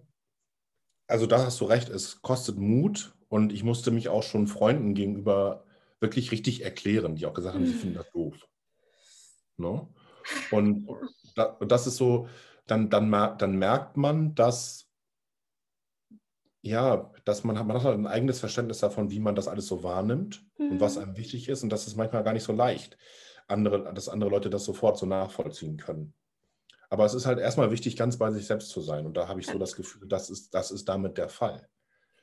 [1.07, 4.93] also da hast du recht, es kostet Mut und ich musste mich auch schon Freunden
[4.93, 5.65] gegenüber
[5.99, 8.35] wirklich richtig erklären, die auch gesagt haben, sie finden das doof.
[9.57, 9.87] Ne?
[10.51, 10.87] Und
[11.67, 12.27] das ist so,
[12.67, 14.84] dann, dann, dann merkt man, dass,
[16.65, 19.83] ja, dass man, man hat halt ein eigenes Verständnis davon, wie man das alles so
[19.83, 20.71] wahrnimmt mhm.
[20.71, 21.03] und was mhm.
[21.03, 21.61] einem wichtig ist.
[21.61, 22.97] Und das ist manchmal gar nicht so leicht,
[23.47, 26.15] andere, dass andere Leute das sofort so nachvollziehen können.
[26.89, 29.05] Aber es ist halt erstmal wichtig, ganz bei sich selbst zu sein.
[29.05, 31.69] Und da habe ich so das Gefühl, das ist, das ist damit der Fall.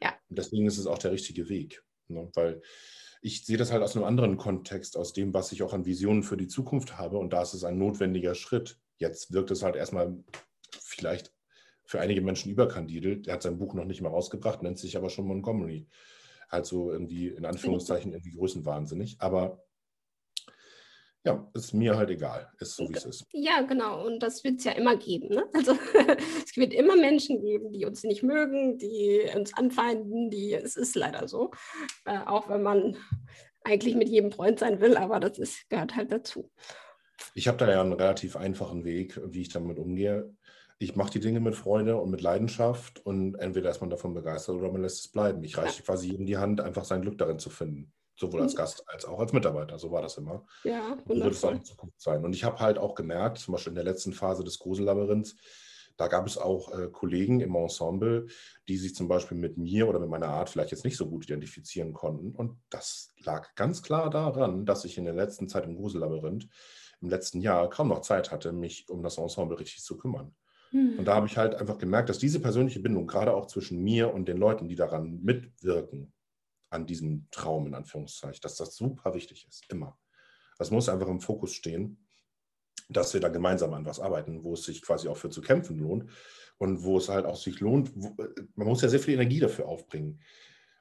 [0.03, 0.12] Ja.
[0.28, 1.84] Und deswegen ist es auch der richtige Weg.
[2.09, 2.28] Ne?
[2.34, 2.62] Weil
[3.20, 6.24] ich sehe das halt aus einem anderen Kontext, aus dem, was ich auch an Visionen
[6.24, 7.18] für die Zukunft habe.
[7.18, 8.80] Und da ist es ein notwendiger Schritt.
[8.99, 10.16] Jetzt wirkt es halt erstmal
[10.80, 11.32] vielleicht
[11.84, 13.26] für einige Menschen überkandidelt.
[13.26, 15.86] Er hat sein Buch noch nicht mal rausgebracht, nennt sich aber schon Montgomery.
[16.50, 19.16] Halt so irgendwie in Anführungszeichen irgendwie größenwahnsinnig.
[19.18, 19.64] Aber
[21.24, 23.26] ja, ist mir halt egal, ist so wie es ist.
[23.32, 24.04] Ja, genau.
[24.04, 25.28] Und das wird es ja immer geben.
[25.28, 25.44] Ne?
[25.54, 25.76] Also
[26.44, 30.96] es wird immer Menschen geben, die uns nicht mögen, die uns anfeinden, die, es ist
[30.96, 31.52] leider so.
[32.06, 32.96] Äh, auch wenn man
[33.62, 36.50] eigentlich mit jedem Freund sein will, aber das ist, gehört halt dazu.
[37.34, 40.34] Ich habe da ja einen relativ einfachen Weg, wie ich damit umgehe.
[40.82, 44.56] Ich mache die Dinge mit Freude und mit Leidenschaft und entweder ist man davon begeistert
[44.56, 45.44] oder man lässt es bleiben.
[45.44, 48.58] Ich reiche quasi jedem die Hand, einfach sein Glück darin zu finden sowohl als mhm.
[48.58, 49.78] Gast als auch als Mitarbeiter.
[49.78, 50.44] So war das immer.
[50.64, 52.24] Ja, und so wird es auch in Zukunft sein.
[52.24, 55.36] Und ich habe halt auch gemerkt, zum Beispiel in der letzten Phase des Grusellabyrinths,
[55.96, 58.26] da gab es auch äh, Kollegen im Ensemble,
[58.68, 61.24] die sich zum Beispiel mit mir oder mit meiner Art vielleicht jetzt nicht so gut
[61.24, 62.32] identifizieren konnten.
[62.32, 66.48] Und das lag ganz klar daran, dass ich in der letzten Zeit im Grusellabyrinth
[67.00, 70.34] im letzten Jahr kaum noch Zeit hatte, mich um das Ensemble richtig zu kümmern.
[70.72, 70.98] Hm.
[70.98, 74.12] Und da habe ich halt einfach gemerkt, dass diese persönliche Bindung gerade auch zwischen mir
[74.12, 76.12] und den Leuten, die daran mitwirken,
[76.70, 79.98] an diesem Traum, in Anführungszeichen, dass das super wichtig ist, immer.
[80.58, 82.08] Das muss einfach im Fokus stehen,
[82.88, 85.78] dass wir da gemeinsam an was arbeiten, wo es sich quasi auch für zu kämpfen
[85.78, 86.10] lohnt
[86.58, 87.92] und wo es halt auch sich lohnt.
[87.94, 88.16] Wo,
[88.54, 90.20] man muss ja sehr viel Energie dafür aufbringen.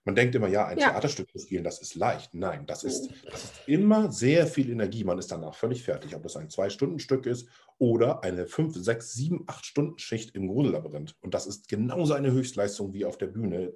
[0.03, 0.89] Man denkt immer, ja, ein ja.
[0.89, 2.33] Theaterstück zu spielen, das ist leicht.
[2.33, 5.03] Nein, das ist, das ist immer sehr viel Energie.
[5.03, 7.47] Man ist danach völlig fertig, ob das ein Zwei-Stunden-Stück ist
[7.77, 11.15] oder eine fünf, sechs, sieben, acht Stunden Schicht im Grusellabyrinth.
[11.21, 13.73] Und das ist genauso eine Höchstleistung wie auf der Bühne.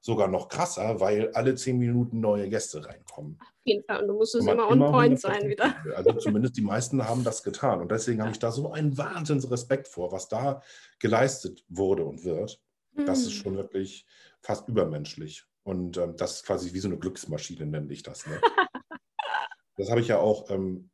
[0.00, 3.38] Sogar noch krasser, weil alle zehn Minuten neue Gäste reinkommen.
[3.40, 4.02] Auf jeden Fall.
[4.02, 5.74] Und du musst es immer on point sein wieder.
[5.96, 7.80] Also zumindest die meisten haben das getan.
[7.80, 10.60] Und deswegen habe ich da so einen Wahnsinnsrespekt vor, was da
[10.98, 12.60] geleistet wurde und wird.
[13.06, 13.42] Das ist hm.
[13.42, 14.06] schon wirklich
[14.40, 15.46] fast übermenschlich.
[15.64, 18.26] Und ähm, das ist quasi wie so eine Glücksmaschine, nenne ich das.
[18.26, 18.40] Ne?
[19.76, 20.90] das habe ich ja auch, ähm,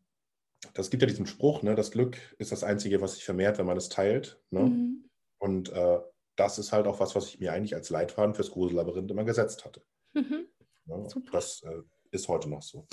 [0.75, 1.75] das gibt ja diesen Spruch, ne?
[1.75, 4.41] das Glück ist das Einzige, was sich vermehrt, wenn man es teilt.
[4.51, 4.61] Ne?
[4.61, 5.11] Mhm.
[5.39, 5.99] Und äh,
[6.37, 9.65] das ist halt auch was, was ich mir eigentlich als Leitfaden fürs Grusellabyrinth immer gesetzt
[9.65, 9.83] hatte.
[10.15, 10.47] Mhm.
[10.87, 12.87] Ja, das äh, ist heute noch so.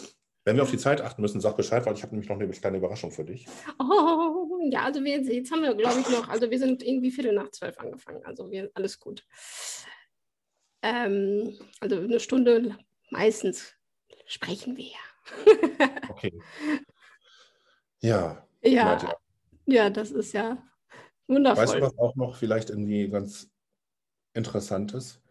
[0.44, 2.48] Wenn wir auf die Zeit achten müssen, sag Bescheid, weil ich habe nämlich noch eine
[2.50, 3.48] kleine Überraschung für dich.
[3.80, 7.34] Oh, ja, also wir, jetzt haben wir, glaube ich, noch, also wir sind irgendwie Viertel
[7.34, 9.26] nach zwölf angefangen, also wir, alles gut.
[10.88, 12.78] Ähm, also eine Stunde
[13.10, 13.74] meistens
[14.26, 15.90] sprechen wir ja.
[16.10, 16.40] okay.
[18.00, 18.48] Ja.
[18.62, 19.18] Ja,
[19.66, 20.64] ja, das ist ja
[21.28, 21.64] wundervoll.
[21.64, 23.50] Weißt du, was auch noch vielleicht irgendwie ganz
[24.34, 25.22] interessant ist?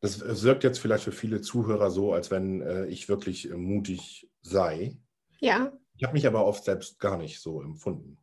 [0.00, 4.30] Das wirkt jetzt vielleicht für viele Zuhörer so, als wenn äh, ich wirklich äh, mutig
[4.40, 4.98] sei.
[5.40, 5.72] Ja.
[5.96, 8.18] Ich habe mich aber oft selbst gar nicht so empfunden.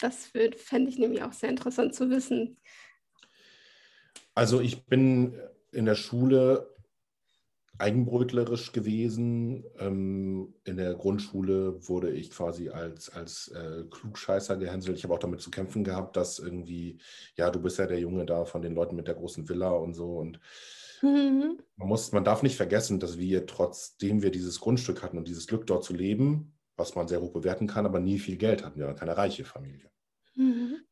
[0.00, 2.60] Das fände ich nämlich auch sehr interessant zu wissen.
[4.34, 5.38] Also ich bin
[5.74, 6.74] in der Schule
[7.78, 9.64] eigenbrötlerisch gewesen.
[9.78, 14.96] Ähm, in der Grundschule wurde ich quasi als, als äh, Klugscheißer gehänselt.
[14.96, 16.98] Ich habe auch damit zu kämpfen gehabt, dass irgendwie,
[17.36, 19.94] ja, du bist ja der Junge da von den Leuten mit der großen Villa und
[19.94, 20.18] so.
[20.18, 20.38] Und
[21.02, 21.58] mhm.
[21.76, 25.46] man, muss, man darf nicht vergessen, dass wir, trotzdem wir dieses Grundstück hatten und dieses
[25.46, 28.78] Glück dort zu leben, was man sehr hoch bewerten kann, aber nie viel Geld hatten.
[28.78, 29.90] Wir waren keine reiche Familie.
[30.36, 30.83] Mhm.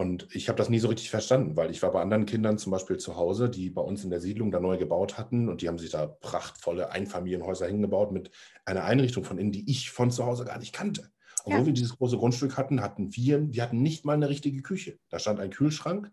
[0.00, 2.72] Und ich habe das nie so richtig verstanden, weil ich war bei anderen Kindern zum
[2.72, 5.68] Beispiel zu Hause, die bei uns in der Siedlung da neu gebaut hatten und die
[5.68, 8.30] haben sich da prachtvolle Einfamilienhäuser hingebaut mit
[8.64, 11.10] einer Einrichtung von innen, die ich von zu Hause gar nicht kannte.
[11.44, 11.66] Obwohl ja.
[11.66, 14.98] wir dieses große Grundstück hatten, hatten wir, wir hatten nicht mal eine richtige Küche.
[15.10, 16.10] Da stand ein Kühlschrank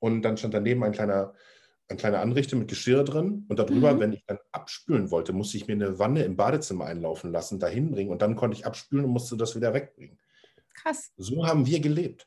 [0.00, 1.34] und dann stand daneben ein kleiner,
[1.86, 4.00] ein kleiner Anrichter mit Geschirr drin und darüber, mhm.
[4.00, 7.92] wenn ich dann abspülen wollte, musste ich mir eine Wanne im Badezimmer einlaufen lassen, dahin
[7.92, 10.18] bringen und dann konnte ich abspülen und musste das wieder wegbringen.
[10.74, 11.12] Krass.
[11.16, 12.26] So haben wir gelebt.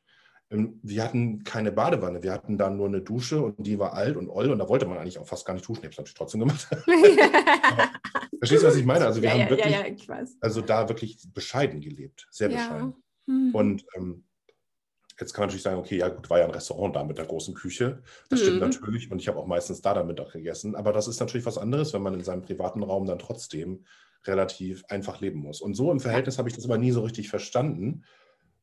[0.50, 4.16] Ähm, wir hatten keine Badewanne, wir hatten da nur eine Dusche und die war alt
[4.16, 5.82] und oll und da wollte man eigentlich auch fast gar nicht duschen.
[5.82, 6.68] Ich habe es natürlich trotzdem gemacht.
[8.40, 9.06] verstehst du, was ich meine?
[9.06, 12.96] Also wir ja, haben ja, wirklich, ja, also da wirklich bescheiden gelebt, sehr bescheiden.
[13.26, 13.52] Mhm.
[13.54, 14.24] Und ähm,
[15.20, 17.26] jetzt kann man natürlich sagen, okay, ja gut, war ja ein Restaurant da mit der
[17.26, 18.02] großen Küche.
[18.30, 18.44] Das mhm.
[18.46, 20.76] stimmt natürlich und ich habe auch meistens da dann Mittag gegessen.
[20.76, 23.86] Aber das ist natürlich was anderes, wenn man in seinem privaten Raum dann trotzdem
[24.26, 25.62] relativ einfach leben muss.
[25.62, 28.04] Und so im Verhältnis habe ich das aber nie so richtig verstanden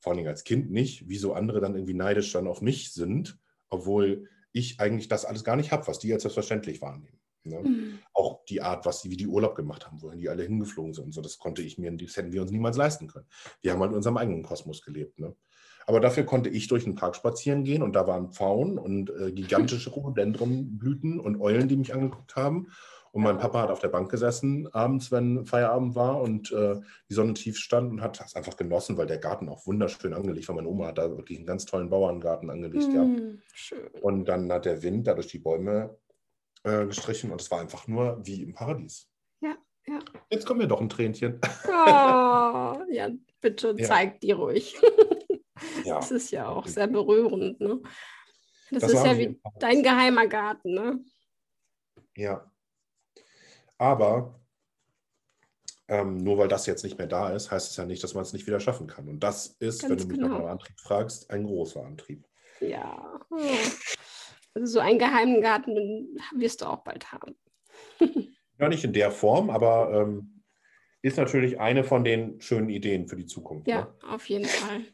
[0.04, 3.38] vor allem als Kind nicht, wieso andere dann irgendwie neidisch dann auf mich sind,
[3.70, 7.18] obwohl ich eigentlich das alles gar nicht habe, was die als selbstverständlich wahrnehmen.
[7.42, 7.60] Ne?
[7.60, 7.98] Mhm.
[8.12, 11.14] Auch die Art, was sie, wie die Urlaub gemacht haben, wohin die alle hingeflogen sind.
[11.14, 13.26] So, das konnte ich mir, das hätten wir uns niemals leisten können.
[13.62, 15.18] Wir haben halt in unserem eigenen Kosmos gelebt.
[15.18, 15.34] Ne?
[15.86, 19.32] Aber dafür konnte ich durch den Park spazieren gehen und da waren Pfauen und äh,
[19.32, 22.68] gigantische Rhododendronblüten und Eulen, die mich angeguckt haben.
[23.14, 27.14] Und mein Papa hat auf der Bank gesessen abends, wenn Feierabend war und äh, die
[27.14, 30.56] Sonne tief stand und hat das einfach genossen, weil der Garten auch wunderschön angelegt war.
[30.56, 33.20] Meine Oma hat da wirklich einen ganz tollen Bauerngarten angelegt gehabt.
[33.20, 33.86] Hm, schön.
[34.02, 35.96] Und dann hat der Wind da durch die Bäume
[36.64, 39.08] äh, gestrichen und es war einfach nur wie im Paradies.
[39.40, 39.54] Ja,
[39.86, 40.00] ja.
[40.30, 41.38] Jetzt kommt mir doch ein Tränchen.
[41.68, 41.70] Oh,
[42.90, 43.10] ja,
[43.40, 43.86] bitte Ja.
[43.86, 44.76] zeig die ruhig.
[45.84, 45.96] Ja.
[45.96, 47.80] Das ist ja auch sehr berührend, ne?
[48.70, 51.04] Das, Das ist ja wie dein geheimer Garten, ne?
[52.16, 52.50] Ja.
[53.84, 54.40] Aber
[55.88, 58.22] ähm, nur weil das jetzt nicht mehr da ist, heißt es ja nicht, dass man
[58.22, 59.10] es nicht wieder schaffen kann.
[59.10, 60.38] Und das ist, wenn Ganz du mich genau.
[60.38, 62.26] nach Antrieb fragst, ein großer Antrieb.
[62.60, 63.20] Ja.
[64.54, 67.36] Also so einen geheimen Garten wirst du auch bald haben.
[68.56, 70.44] Ja, nicht in der Form, aber ähm,
[71.02, 73.66] ist natürlich eine von den schönen Ideen für die Zukunft.
[73.66, 73.94] Ja, Ne?
[74.12, 74.84] auf jeden Fall.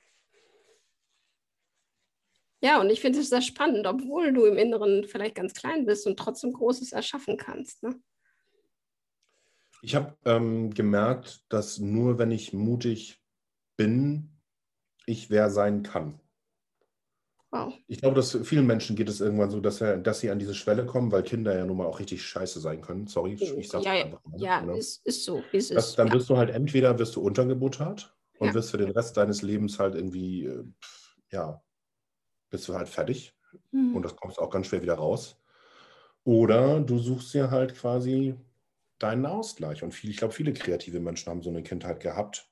[2.62, 6.06] Ja, und ich finde es sehr spannend, obwohl du im Inneren vielleicht ganz klein bist
[6.06, 7.82] und trotzdem Großes erschaffen kannst.
[7.82, 8.00] Ne?
[9.82, 13.22] Ich habe ähm, gemerkt, dass nur wenn ich mutig
[13.76, 14.40] bin,
[15.06, 16.20] ich wer sein kann.
[17.52, 17.80] Wow.
[17.86, 20.54] Ich glaube, dass vielen Menschen geht es irgendwann so, dass, er, dass sie an diese
[20.54, 23.08] Schwelle kommen, weil Kinder ja nun mal auch richtig scheiße sein können.
[23.08, 24.38] Sorry, ich sag's Ja, einfach mal.
[24.38, 24.74] ja ne?
[24.78, 25.96] ist, ist so, es das, ist.
[25.96, 26.14] dann ja.
[26.14, 28.54] wirst du halt entweder wirst du untergebuttert und Ja.
[28.54, 30.64] wirst für den Rest deines Lebens halt irgendwie, äh,
[31.32, 31.62] ja,
[32.50, 33.34] bist du halt fertig
[33.72, 33.94] Hm.
[33.94, 35.40] und das kommst auch ganz schwer wieder raus.
[36.24, 38.36] Oder du suchst dir halt quasi
[39.02, 39.82] deinen Ausgleich.
[39.82, 42.48] Und viel, ich glaube, viele kreative Menschen haben so eine Kindheit gehabt.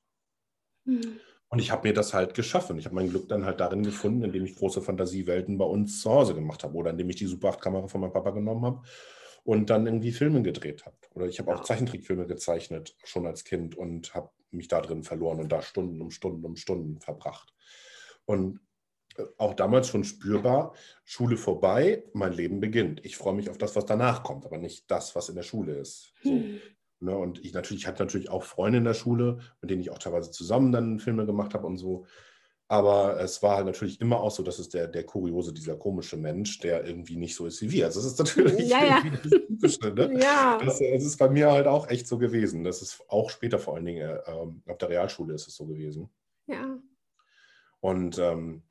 [0.85, 1.19] Hm.
[1.51, 2.77] Und ich habe mir das halt geschaffen.
[2.77, 6.11] Ich habe mein Glück dann halt darin gefunden, indem ich große Fantasiewelten bei uns zu
[6.11, 8.81] Hause gemacht habe oder indem ich die Super 8-Kamera von meinem Papa genommen habe
[9.43, 10.95] und dann irgendwie Filme gedreht habe.
[11.15, 11.63] Oder ich habe auch.
[11.63, 16.11] Zeichentrickfilme gezeichnet, schon als Kind und habe mich da drin verloren und da Stunden um
[16.11, 17.53] Stunden um Stunden verbracht.
[18.25, 18.59] Und
[19.37, 20.73] auch damals schon spürbar,
[21.05, 23.03] Schule vorbei, mein Leben beginnt.
[23.05, 25.75] Ich freue mich auf das, was danach kommt, aber nicht das, was in der Schule
[25.75, 26.13] ist.
[26.23, 26.31] So.
[26.31, 26.59] Hm.
[27.01, 29.89] Ne, und ich natürlich, ich hatte natürlich auch Freunde in der Schule, mit denen ich
[29.89, 32.05] auch teilweise zusammen dann Filme gemacht habe und so.
[32.67, 36.17] Aber es war halt natürlich immer auch so, dass es der, der kuriose, dieser komische
[36.17, 37.85] Mensch, der irgendwie nicht so ist wie wir.
[37.85, 39.03] Also es ist natürlich Ja, ja.
[39.23, 40.11] das Typische, ne?
[40.21, 42.63] Ja, Das, das ist bei mir halt auch echt so gewesen.
[42.65, 45.65] Das ist auch später vor allen Dingen, äh, ähm, auf der Realschule ist es so
[45.65, 46.09] gewesen.
[46.47, 46.77] ja.
[47.81, 48.61] Und ähm,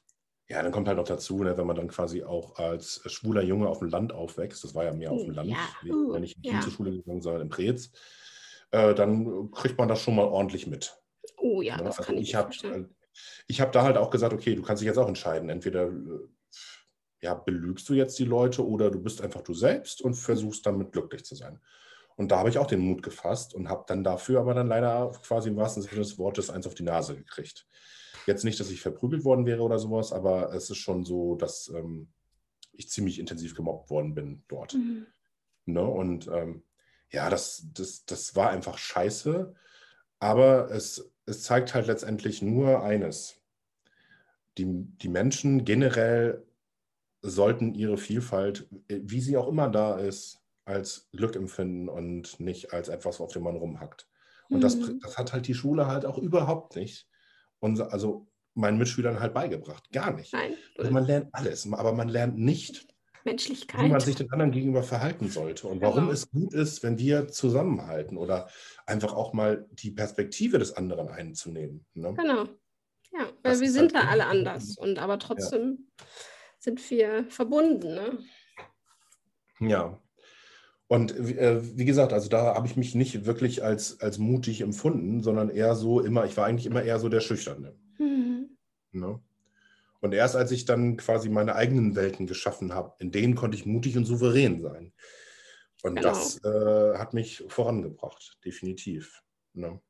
[0.49, 3.69] ja, dann kommt halt noch dazu, ne, wenn man dann quasi auch als schwuler Junge
[3.69, 6.13] auf dem Land aufwächst, das war ja mehr auf dem Uh, Land, ja, wie- uh,
[6.13, 6.61] wenn ich in ja.
[6.61, 7.91] Zur Schule gegangen, sondern in Preetz,
[8.71, 10.97] äh, dann kriegt man das schon mal ordentlich mit.
[11.37, 11.85] Oh ja, ne?
[11.85, 12.95] das Also kann ich ich habe vorstellen.
[13.47, 16.29] ich hab da halt auch gesagt, okay, du kannst dich jetzt auch entscheiden, entweder äh,
[17.21, 20.93] ja, belügst du jetzt die Leute oder du bist einfach du selbst und versuchst damit
[20.93, 21.61] glücklich zu sein.
[22.17, 25.11] Und da habe ich auch den Mut gefasst und habe dann dafür aber dann leider
[25.23, 27.67] quasi im wahrsten Sinne des Wortes eins auf die Nase gekriegt.
[28.29, 31.73] Jetzt nicht, dass ich verprügelt worden wäre oder sowas, aber es ist schon so, dass
[31.75, 32.09] ähm,
[32.73, 34.75] ich ziemlich intensiv gemobbt worden bin dort.
[34.75, 35.07] Mhm.
[35.65, 35.83] Ne?
[35.83, 36.63] Und ähm,
[37.11, 39.55] ja, das, das, das war einfach scheiße,
[40.19, 43.41] aber es, es zeigt halt letztendlich nur eines.
[44.59, 46.45] Die, die Menschen generell
[47.23, 52.89] sollten ihre Vielfalt, wie sie auch immer da ist, als Glück empfinden und nicht als
[52.89, 54.07] etwas, auf dem man rumhackt.
[54.51, 55.01] Und das, Mhm.
[55.01, 57.09] das hat halt die Schule halt auch überhaupt nicht.
[57.61, 59.91] Und also meinen Mitschülern halt beigebracht.
[59.93, 60.33] Gar nicht.
[60.33, 62.87] Nein, Also man lernt alles, aber man lernt nicht, wie
[63.25, 64.03] man Menschlichkeit.
[64.03, 66.13] sich den anderen gegenüber verhalten sollte und warum Genau.
[66.13, 68.49] es gut ist, wenn wir zusammenhalten oder
[68.87, 71.85] einfach auch mal die Perspektive des anderen einzunehmen.
[71.95, 72.15] Ne?
[72.15, 72.45] Genau.
[73.13, 75.91] Ja, weil Das wir sind halt da alle anders und aber trotzdem
[76.59, 77.95] sind wir verbunden.
[77.95, 78.19] Ne?
[79.61, 80.01] Ja.
[80.89, 85.23] Und äh, wie gesagt, also da habe ich mich nicht wirklich als, als mutig empfunden,
[85.23, 87.77] sondern eher so immer, ich war eigentlich immer eher so der Schüchterne.
[87.99, 88.57] Mhm.
[88.93, 89.21] Ne?
[90.01, 93.67] Und erst als ich dann quasi meine eigenen Welten geschaffen habe, in denen konnte ich
[93.67, 94.93] mutig und souverän sein.
[95.83, 96.09] Und Genau.
[96.09, 99.23] das äh, hat mich vorangebracht, definitiv.
[99.53, 99.81] Ne?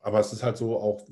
[0.00, 1.06] Aber es ist halt so auch,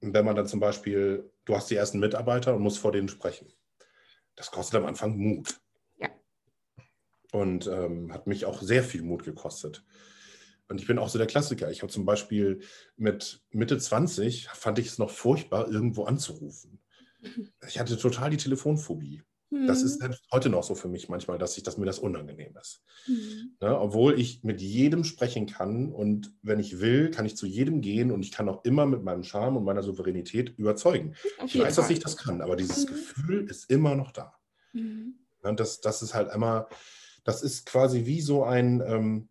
[0.00, 3.52] wenn man dann zum Beispiel, du hast die ersten Mitarbeiter und musst vor denen sprechen.
[4.34, 5.60] Das kostet am Anfang Mut.
[7.36, 9.84] Und ähm, hat mich auch sehr viel Mut gekostet.
[10.68, 11.70] Und ich bin auch so der Klassiker.
[11.70, 12.60] Ich habe zum Beispiel
[12.96, 16.80] mit Mitte 20 fand ich es noch furchtbar, irgendwo anzurufen.
[17.68, 19.22] Ich hatte total die Telefonphobie.
[19.50, 22.54] Das ist selbst heute noch so für mich manchmal, dass, ich, dass mir das unangenehm
[22.60, 22.82] ist.
[23.06, 23.56] Mhm.
[23.60, 23.80] Ne?
[23.80, 28.10] Obwohl ich mit jedem sprechen kann und wenn ich will, kann ich zu jedem gehen
[28.10, 31.14] und ich kann auch immer mit meinem Charme und meiner Souveränität überzeugen.
[31.38, 32.88] Auf Ich weiß, dass ich das kann, aber dieses Mhm.
[32.88, 34.34] Gefühl ist immer noch da.
[34.72, 35.14] Mhm.
[35.42, 35.54] Ne?
[35.54, 36.66] Das, das ist halt einmal,
[37.26, 39.28] das ist quasi wie so ein, ähm,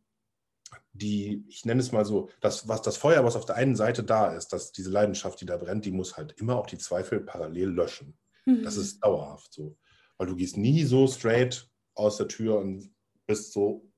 [0.91, 4.03] die, ich nenne es mal so, das, was das Feuer, was auf der einen Seite
[4.03, 7.21] da ist, dass diese Leidenschaft, die da brennt, die muss halt immer auch die Zweifel
[7.21, 8.17] parallel löschen.
[8.45, 8.63] Mhm.
[8.63, 9.77] Das ist dauerhaft so.
[10.17, 12.93] Weil du gehst nie so straight aus der Tür und
[13.27, 13.89] bist so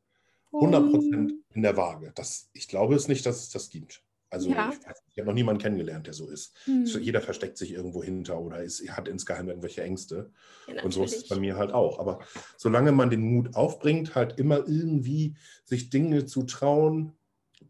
[0.51, 2.11] 100% in der Waage.
[2.13, 4.03] Das, ich glaube es nicht, dass es das gibt.
[4.29, 4.69] Also ja.
[4.71, 4.77] ich,
[5.11, 6.55] ich habe noch niemanden kennengelernt, der so ist.
[6.65, 6.85] Mhm.
[6.85, 10.31] Jeder versteckt sich irgendwo hinter oder ist, hat insgeheim irgendwelche Ängste.
[10.67, 11.99] Ja, und so ist es bei mir halt auch.
[11.99, 12.19] Aber
[12.57, 17.13] solange man den Mut aufbringt, halt immer irgendwie sich Dinge zu trauen,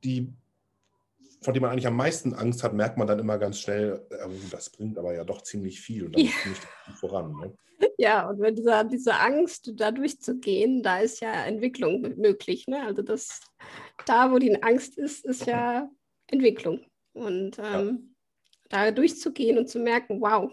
[0.03, 0.33] die
[1.41, 4.27] von dem man eigentlich am meisten Angst hat, merkt man dann immer ganz schnell, äh,
[4.51, 6.31] das bringt aber ja doch ziemlich viel und dann ja.
[6.45, 6.67] nicht
[6.99, 7.31] voran.
[7.39, 7.53] Ne?
[7.99, 12.67] Ja, und mit dieser, dieser Angst, da durchzugehen, da ist ja Entwicklung möglich.
[12.67, 12.81] Ne?
[12.83, 13.39] Also das,
[14.05, 15.87] da, wo die Angst ist, ist ja
[16.27, 16.85] Entwicklung.
[17.13, 18.15] Und ähm,
[18.71, 18.85] ja.
[18.85, 20.51] da durchzugehen und zu merken, wow,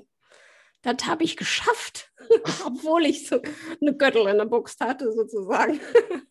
[0.83, 2.13] das habe ich geschafft,
[2.67, 3.41] obwohl ich so
[3.81, 5.81] eine Göttel in der Box hatte, sozusagen.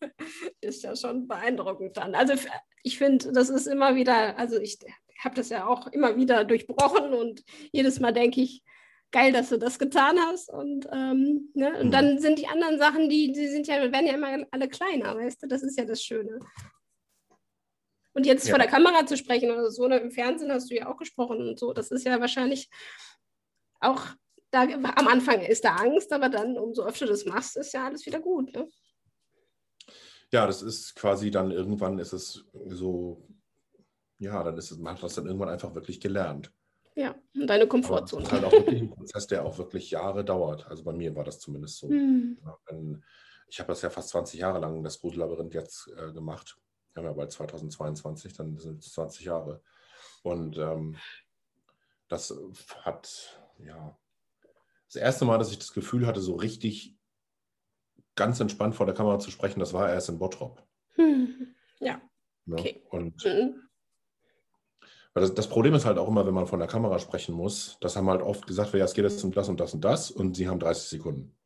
[0.60, 2.14] ist ja schon beeindruckend dann.
[2.14, 2.34] Also
[2.82, 4.78] ich finde, das ist immer wieder, also ich
[5.18, 7.42] habe das ja auch immer wieder durchbrochen und
[7.72, 8.62] jedes Mal denke ich,
[9.10, 10.50] geil, dass du das getan hast.
[10.50, 11.78] Und, ähm, ne?
[11.78, 11.90] und mhm.
[11.90, 15.42] dann sind die anderen Sachen, die, die sind ja, werden ja immer alle kleiner, weißt
[15.42, 16.40] du, das ist ja das Schöne.
[18.14, 18.50] Und jetzt ja.
[18.50, 21.48] vor der Kamera zu sprechen oder so, ne, im Fernsehen hast du ja auch gesprochen
[21.48, 22.70] und so, das ist ja wahrscheinlich
[23.80, 24.02] auch,
[24.50, 27.86] da, am Anfang ist da Angst, aber dann, umso öfter du das machst, ist ja
[27.86, 28.54] alles wieder gut.
[28.54, 28.68] Ne?
[30.30, 33.26] Ja, das ist quasi dann irgendwann ist es so,
[34.18, 36.52] ja, dann ist es, man hat das dann irgendwann einfach wirklich gelernt.
[36.96, 38.22] Ja, und deine Komfortzone.
[38.22, 40.66] das ist halt auch wirklich ein Prozess, der auch wirklich Jahre dauert.
[40.68, 41.88] Also bei mir war das zumindest so.
[41.88, 42.38] Hm.
[43.48, 46.56] Ich habe das ja fast 20 Jahre lang, das Grusellabyrinth jetzt äh, gemacht.
[46.94, 49.60] Wir haben ja bald 2022, dann sind es 20 Jahre.
[50.22, 50.96] Und ähm,
[52.08, 52.34] das
[52.82, 53.98] hat, ja,
[54.86, 56.96] das erste Mal, dass ich das Gefühl hatte, so richtig
[58.14, 60.62] ganz entspannt vor der Kamera zu sprechen, das war erst in Bottrop.
[60.94, 61.48] Hm.
[61.80, 62.00] Ja.
[62.46, 62.56] Ne?
[62.56, 62.82] Okay.
[62.88, 63.60] Und mhm.
[65.12, 67.96] das, das, Problem ist halt auch immer, wenn man von der Kamera sprechen muss, dass
[67.96, 70.34] haben halt oft gesagt, ja, es geht jetzt um das und das und das und
[70.34, 71.36] sie haben 30 Sekunden.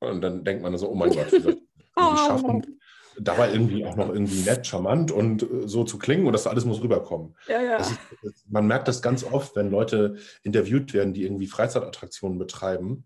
[0.00, 1.62] Und dann denkt man so, oh mein Gott, wie ich
[1.94, 2.80] das schaffen?
[3.18, 6.64] Dabei irgendwie auch noch irgendwie nett, charmant und äh, so zu klingen und das alles
[6.64, 7.34] muss rüberkommen.
[7.48, 7.76] Ja, ja.
[7.78, 7.98] Ist,
[8.48, 13.04] man merkt das ganz oft, wenn Leute interviewt werden, die irgendwie Freizeitattraktionen betreiben,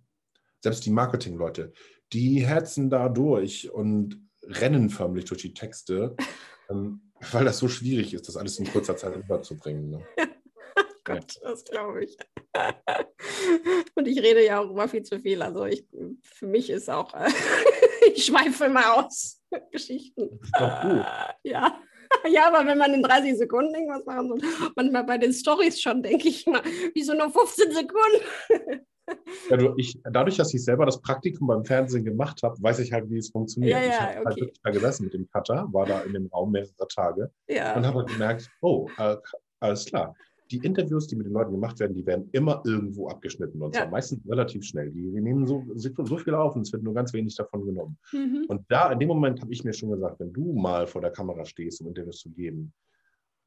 [0.61, 1.73] selbst die Marketingleute,
[2.13, 6.17] die herzen da durch und rennen förmlich durch die Texte,
[6.71, 9.91] ähm, weil das so schwierig ist, das alles in kurzer Zeit rüberzubringen.
[9.91, 10.07] Ne?
[11.05, 12.17] Gott, das glaube ich.
[13.95, 15.43] Und ich rede ja auch immer viel zu viel.
[15.43, 15.85] Also ich,
[16.23, 17.13] für mich ist auch,
[18.15, 19.41] ich schweife immer aus
[19.73, 20.39] Geschichten.
[20.41, 21.07] Das ist doch gut.
[21.45, 21.81] Ja.
[22.29, 24.41] Ja, aber wenn man in 30 Sekunden irgendwas machen soll,
[24.75, 26.61] manchmal bei den Stories schon, denke ich mal,
[26.93, 28.85] wieso nur 15 Sekunden?
[29.49, 32.93] Ja, du, ich, dadurch, dass ich selber das Praktikum beim Fernsehen gemacht habe, weiß ich
[32.93, 33.75] halt, wie es funktioniert.
[33.75, 34.27] Ja, ja, ich habe halt okay.
[34.27, 37.87] halt wirklich da gesessen mit dem Cutter, war da in dem Raum mehrere Tage und
[37.87, 39.17] habe halt gemerkt, oh, äh,
[39.61, 40.17] alles klar
[40.51, 43.83] die Interviews, die mit den Leuten gemacht werden, die werden immer irgendwo abgeschnitten und ja.
[43.83, 44.91] zwar meistens relativ schnell.
[44.91, 47.99] Die, die nehmen so, so viel auf und es wird nur ganz wenig davon genommen.
[48.13, 48.47] Mhm.
[48.49, 51.11] Und da, in dem Moment habe ich mir schon gesagt, wenn du mal vor der
[51.11, 52.73] Kamera stehst, um Interviews zu geben,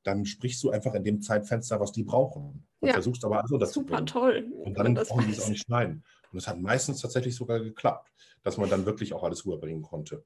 [0.03, 2.67] dann sprichst du einfach in dem Zeitfenster, was die brauchen.
[2.79, 2.93] Und ja.
[2.93, 4.51] versuchst aber also das Super toll.
[4.53, 6.03] Und dann brauchen die es auch nicht schneiden.
[6.31, 8.11] Und es hat meistens tatsächlich sogar geklappt,
[8.43, 10.23] dass man dann wirklich auch alles rüberbringen konnte.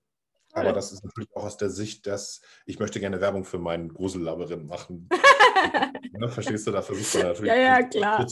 [0.54, 3.94] Aber das ist natürlich auch aus der Sicht, dass ich möchte gerne Werbung für meinen
[3.94, 5.08] Grusellabyrinth machen.
[6.20, 8.26] ja, verstehst du, da versuchst du natürlich ja, ja, klar.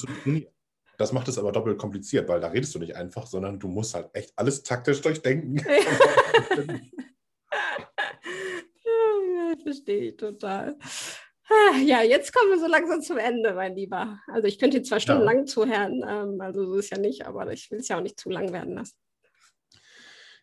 [0.97, 3.93] Das macht es aber doppelt kompliziert, weil da redest du nicht einfach, sondern du musst
[3.95, 5.57] halt echt alles taktisch durchdenken.
[8.85, 10.77] ja, verstehe ich total.
[11.85, 14.19] Ja, jetzt kommen wir so langsam zum Ende, mein Lieber.
[14.27, 15.31] Also ich könnte jetzt zwei Stunden ja.
[15.31, 18.19] lang zuhören, ähm, also so ist ja nicht, aber ich will es ja auch nicht
[18.19, 18.95] zu lang werden lassen.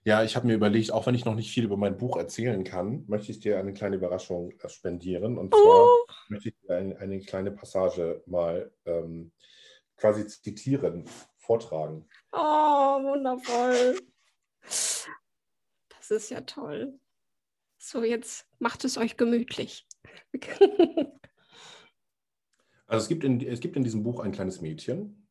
[0.05, 2.65] Ja, ich habe mir überlegt, auch wenn ich noch nicht viel über mein Buch erzählen
[2.65, 5.39] kann, möchte ich dir eine kleine Überraschung äh, spendieren.
[5.39, 6.07] Und zwar oh.
[6.29, 9.31] möchte ich dir ein, eine kleine Passage mal ähm,
[9.97, 11.05] quasi zitieren,
[11.39, 12.09] vortragen.
[12.33, 14.01] Oh, wundervoll.
[14.63, 16.99] Das ist ja toll.
[17.79, 19.87] So, jetzt macht es euch gemütlich.
[22.87, 25.29] also es gibt, in, es gibt in diesem Buch ein kleines Mädchen,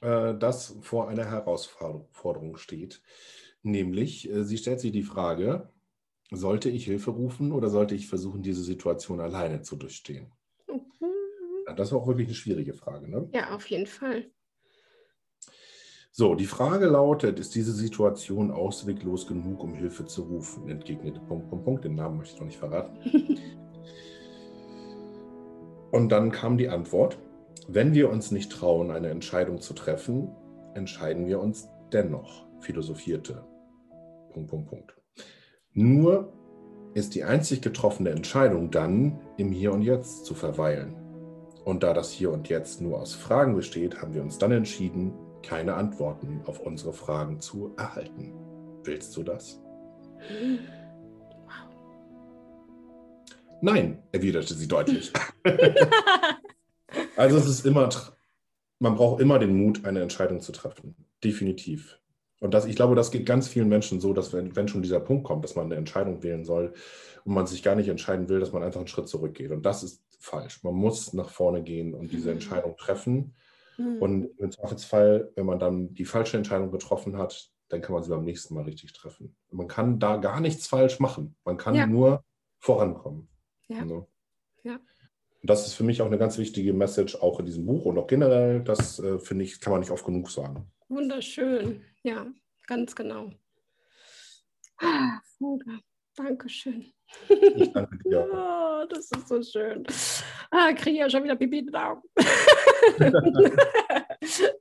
[0.00, 3.02] äh, das vor einer Herausforderung steht.
[3.64, 5.70] Nämlich, äh, sie stellt sich die Frage,
[6.30, 10.30] sollte ich Hilfe rufen oder sollte ich versuchen, diese Situation alleine zu durchstehen?
[10.68, 10.82] Mhm.
[11.74, 13.10] Das ist auch wirklich eine schwierige Frage.
[13.10, 13.28] Ne?
[13.32, 14.30] Ja, auf jeden Fall.
[16.12, 20.68] So, die Frage lautet, ist diese Situation ausweglos genug, um Hilfe zu rufen?
[20.68, 21.84] Entgegnete Punkt, Punkt, Punkt.
[21.84, 22.98] Den Namen möchte ich noch nicht verraten.
[25.90, 27.18] Und dann kam die Antwort,
[27.66, 30.28] wenn wir uns nicht trauen, eine Entscheidung zu treffen,
[30.74, 33.42] entscheiden wir uns dennoch, philosophierte
[34.34, 34.94] Punkt, Punkt, Punkt.
[35.72, 36.32] Nur
[36.94, 40.94] ist die einzig getroffene Entscheidung dann, im Hier und Jetzt zu verweilen.
[41.64, 45.12] Und da das Hier und Jetzt nur aus Fragen besteht, haben wir uns dann entschieden,
[45.42, 48.34] keine Antworten auf unsere Fragen zu erhalten.
[48.82, 49.60] Willst du das?
[53.60, 55.12] Nein, erwiderte sie deutlich.
[57.16, 57.88] also es ist immer,
[58.78, 60.94] man braucht immer den Mut, eine Entscheidung zu treffen.
[61.22, 61.98] Definitiv.
[62.40, 65.00] Und das, ich glaube, das geht ganz vielen Menschen so, dass wenn, wenn schon dieser
[65.00, 66.74] Punkt kommt, dass man eine Entscheidung wählen soll
[67.24, 69.50] und man sich gar nicht entscheiden will, dass man einfach einen Schritt zurückgeht.
[69.50, 70.62] Und das ist falsch.
[70.62, 72.34] Man muss nach vorne gehen und diese mhm.
[72.34, 73.34] Entscheidung treffen.
[73.78, 73.98] Mhm.
[73.98, 78.10] Und im Zweifelsfall, wenn man dann die falsche Entscheidung getroffen hat, dann kann man sie
[78.10, 79.36] beim nächsten Mal richtig treffen.
[79.50, 81.36] Man kann da gar nichts falsch machen.
[81.44, 81.86] Man kann ja.
[81.86, 82.24] nur
[82.58, 83.28] vorankommen.
[83.68, 83.80] Ja.
[83.80, 84.08] Also.
[84.62, 84.78] ja.
[85.44, 87.98] Und das ist für mich auch eine ganz wichtige Message, auch in diesem Buch und
[87.98, 88.64] auch generell.
[88.64, 90.72] Das äh, finde ich, kann man nicht oft genug sagen.
[90.88, 91.82] Wunderschön.
[92.02, 92.26] Ja,
[92.66, 93.30] ganz genau.
[94.78, 95.80] Ah, Volker,
[96.16, 96.86] Dankeschön.
[97.28, 98.26] Ich danke dir.
[98.32, 99.84] oh, das ist so schön.
[100.50, 102.00] Ah, kriege ja schon wieder Pipi in den Augen.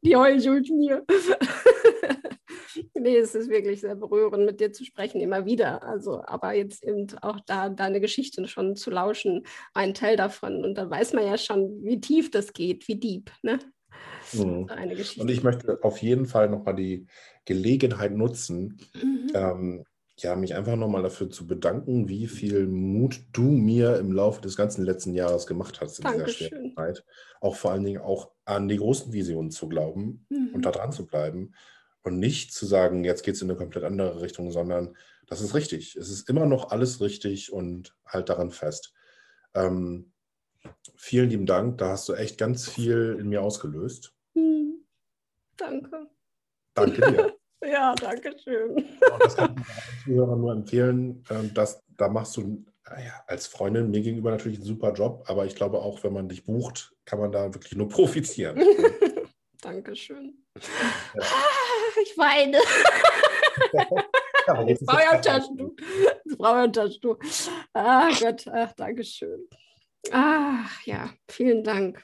[0.04, 1.06] Die Heulschuld mir.
[2.96, 5.84] nee, es ist wirklich sehr berührend, mit dir zu sprechen, immer wieder.
[5.84, 10.64] Also, aber jetzt eben auch da deine Geschichte schon zu lauschen, ein Teil davon.
[10.64, 13.32] Und da weiß man ja schon, wie tief das geht, wie deep.
[13.42, 13.60] Ne?
[14.34, 14.68] Mhm.
[14.90, 15.22] Geschichte.
[15.22, 17.08] Und ich möchte auf jeden Fall nochmal die
[17.46, 19.32] Gelegenheit nutzen, mhm.
[19.34, 19.84] ähm,
[20.20, 24.56] ja, mich einfach nochmal dafür zu bedanken, wie viel Mut du mir im Laufe des
[24.56, 26.28] ganzen letzten Jahres gemacht hast in Dankeschön.
[26.28, 27.06] dieser schweren Zeit.
[27.42, 30.52] Auch vor allen Dingen auch an die großen Visionen zu glauben mhm.
[30.54, 31.54] und da dran zu bleiben
[32.04, 34.96] und nicht zu sagen, jetzt geht es in eine komplett andere Richtung, sondern
[35.28, 35.96] das ist richtig.
[35.96, 38.94] Es ist immer noch alles richtig und halt daran fest.
[39.54, 40.12] Ähm,
[40.96, 41.78] vielen lieben Dank.
[41.78, 44.14] Da hast du echt ganz viel in mir ausgelöst.
[44.34, 44.86] Mhm.
[45.58, 46.08] Danke.
[46.74, 47.36] Danke dir.
[47.66, 48.86] ja, danke schön.
[49.20, 51.24] das kann ich Zuhörern nur empfehlen.
[51.30, 55.46] Ähm, dass, da machst du ja, als Freundin mir gegenüber natürlich einen super Job, aber
[55.46, 58.62] ich glaube auch, wenn man dich bucht, kann man da wirklich nur profitieren.
[59.62, 60.44] Dankeschön.
[61.16, 61.22] Ja.
[62.18, 62.58] Ah, weine.
[64.46, 65.72] Ja, jetzt brauche ich ein Taschentuch.
[66.26, 67.18] Jetzt brauche ich ein Taschentuch.
[67.74, 69.48] Ah Gott, ach, Dankeschön.
[70.12, 72.04] Ach ja, vielen Dank.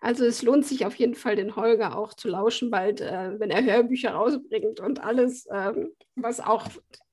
[0.00, 3.50] Also es lohnt sich auf jeden Fall, den Holger auch zu lauschen, bald, äh, wenn
[3.50, 6.66] er Hörbücher rausbringt und alles, ähm, was auch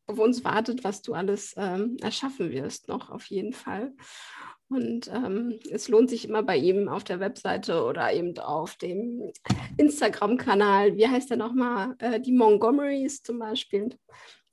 [0.08, 3.94] auf uns wartet, was du alles ähm, erschaffen wirst, noch auf jeden Fall.
[4.72, 9.34] Und ähm, es lohnt sich immer bei ihm auf der Webseite oder eben auf dem
[9.76, 10.96] Instagram-Kanal.
[10.96, 11.96] Wie heißt der nochmal?
[12.00, 13.98] Äh, die Montgomerys zum Beispiel.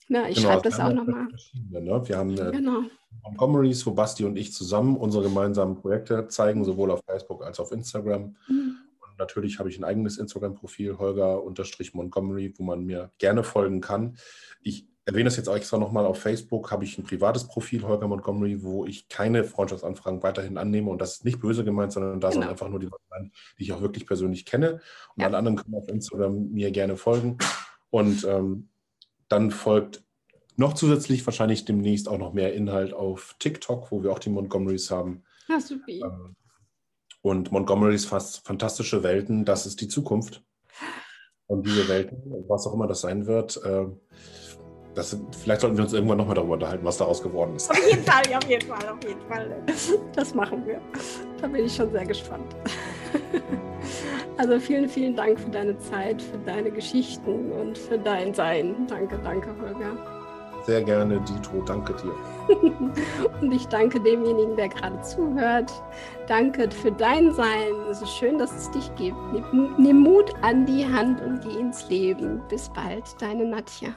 [0.08, 1.28] Na, ich genau, schreibe das auch nochmal.
[1.70, 2.02] Ne?
[2.04, 2.82] Wir haben äh, genau.
[3.22, 7.66] Montgomerys, wo Basti und ich zusammen unsere gemeinsamen Projekte zeigen, sowohl auf Facebook als auch
[7.66, 8.36] auf Instagram.
[8.48, 8.76] Mhm.
[8.98, 14.16] Und natürlich habe ich ein eigenes Instagram-Profil, Holger-Montgomery, wo man mir gerne folgen kann.
[14.62, 18.06] Ich erwähne das jetzt auch extra nochmal auf Facebook, habe ich ein privates Profil, Holger
[18.06, 20.90] Montgomery, wo ich keine Freundschaftsanfragen weiterhin annehme.
[20.90, 22.42] Und das ist nicht böse gemeint, sondern da genau.
[22.42, 24.82] sind einfach nur die Leute, die ich auch wirklich persönlich kenne.
[25.14, 25.26] Und ja.
[25.26, 27.38] alle anderen können auf Instagram mir gerne folgen.
[27.88, 28.68] Und ähm,
[29.28, 30.04] dann folgt
[30.56, 34.90] noch zusätzlich wahrscheinlich demnächst auch noch mehr Inhalt auf TikTok, wo wir auch die Montgomerys
[34.90, 35.22] haben.
[35.48, 35.90] Ah, super.
[35.90, 36.36] Ähm,
[37.22, 40.44] und Montgomerys fast fantastische Welten, das ist die Zukunft.
[41.46, 43.86] Und diese Welten, was auch immer das sein wird, äh,
[44.98, 47.70] das, vielleicht sollten wir uns irgendwann nochmal darüber unterhalten, was daraus geworden ist.
[47.70, 49.56] Auf jeden Fall, auf jeden Fall, auf jeden Fall.
[50.14, 50.80] Das machen wir.
[51.40, 52.56] Da bin ich schon sehr gespannt.
[54.36, 58.86] Also vielen, vielen Dank für deine Zeit, für deine Geschichten und für dein Sein.
[58.88, 59.96] Danke, danke, Holger.
[60.64, 61.62] Sehr gerne, Dito.
[61.64, 62.14] Danke dir.
[63.40, 65.72] und ich danke demjenigen, der gerade zuhört.
[66.26, 67.72] Danke für dein Sein.
[67.90, 69.16] Es ist schön, dass es dich gibt.
[69.52, 72.40] Nimm Mut an die Hand und geh ins Leben.
[72.48, 73.90] Bis bald, deine Nadja.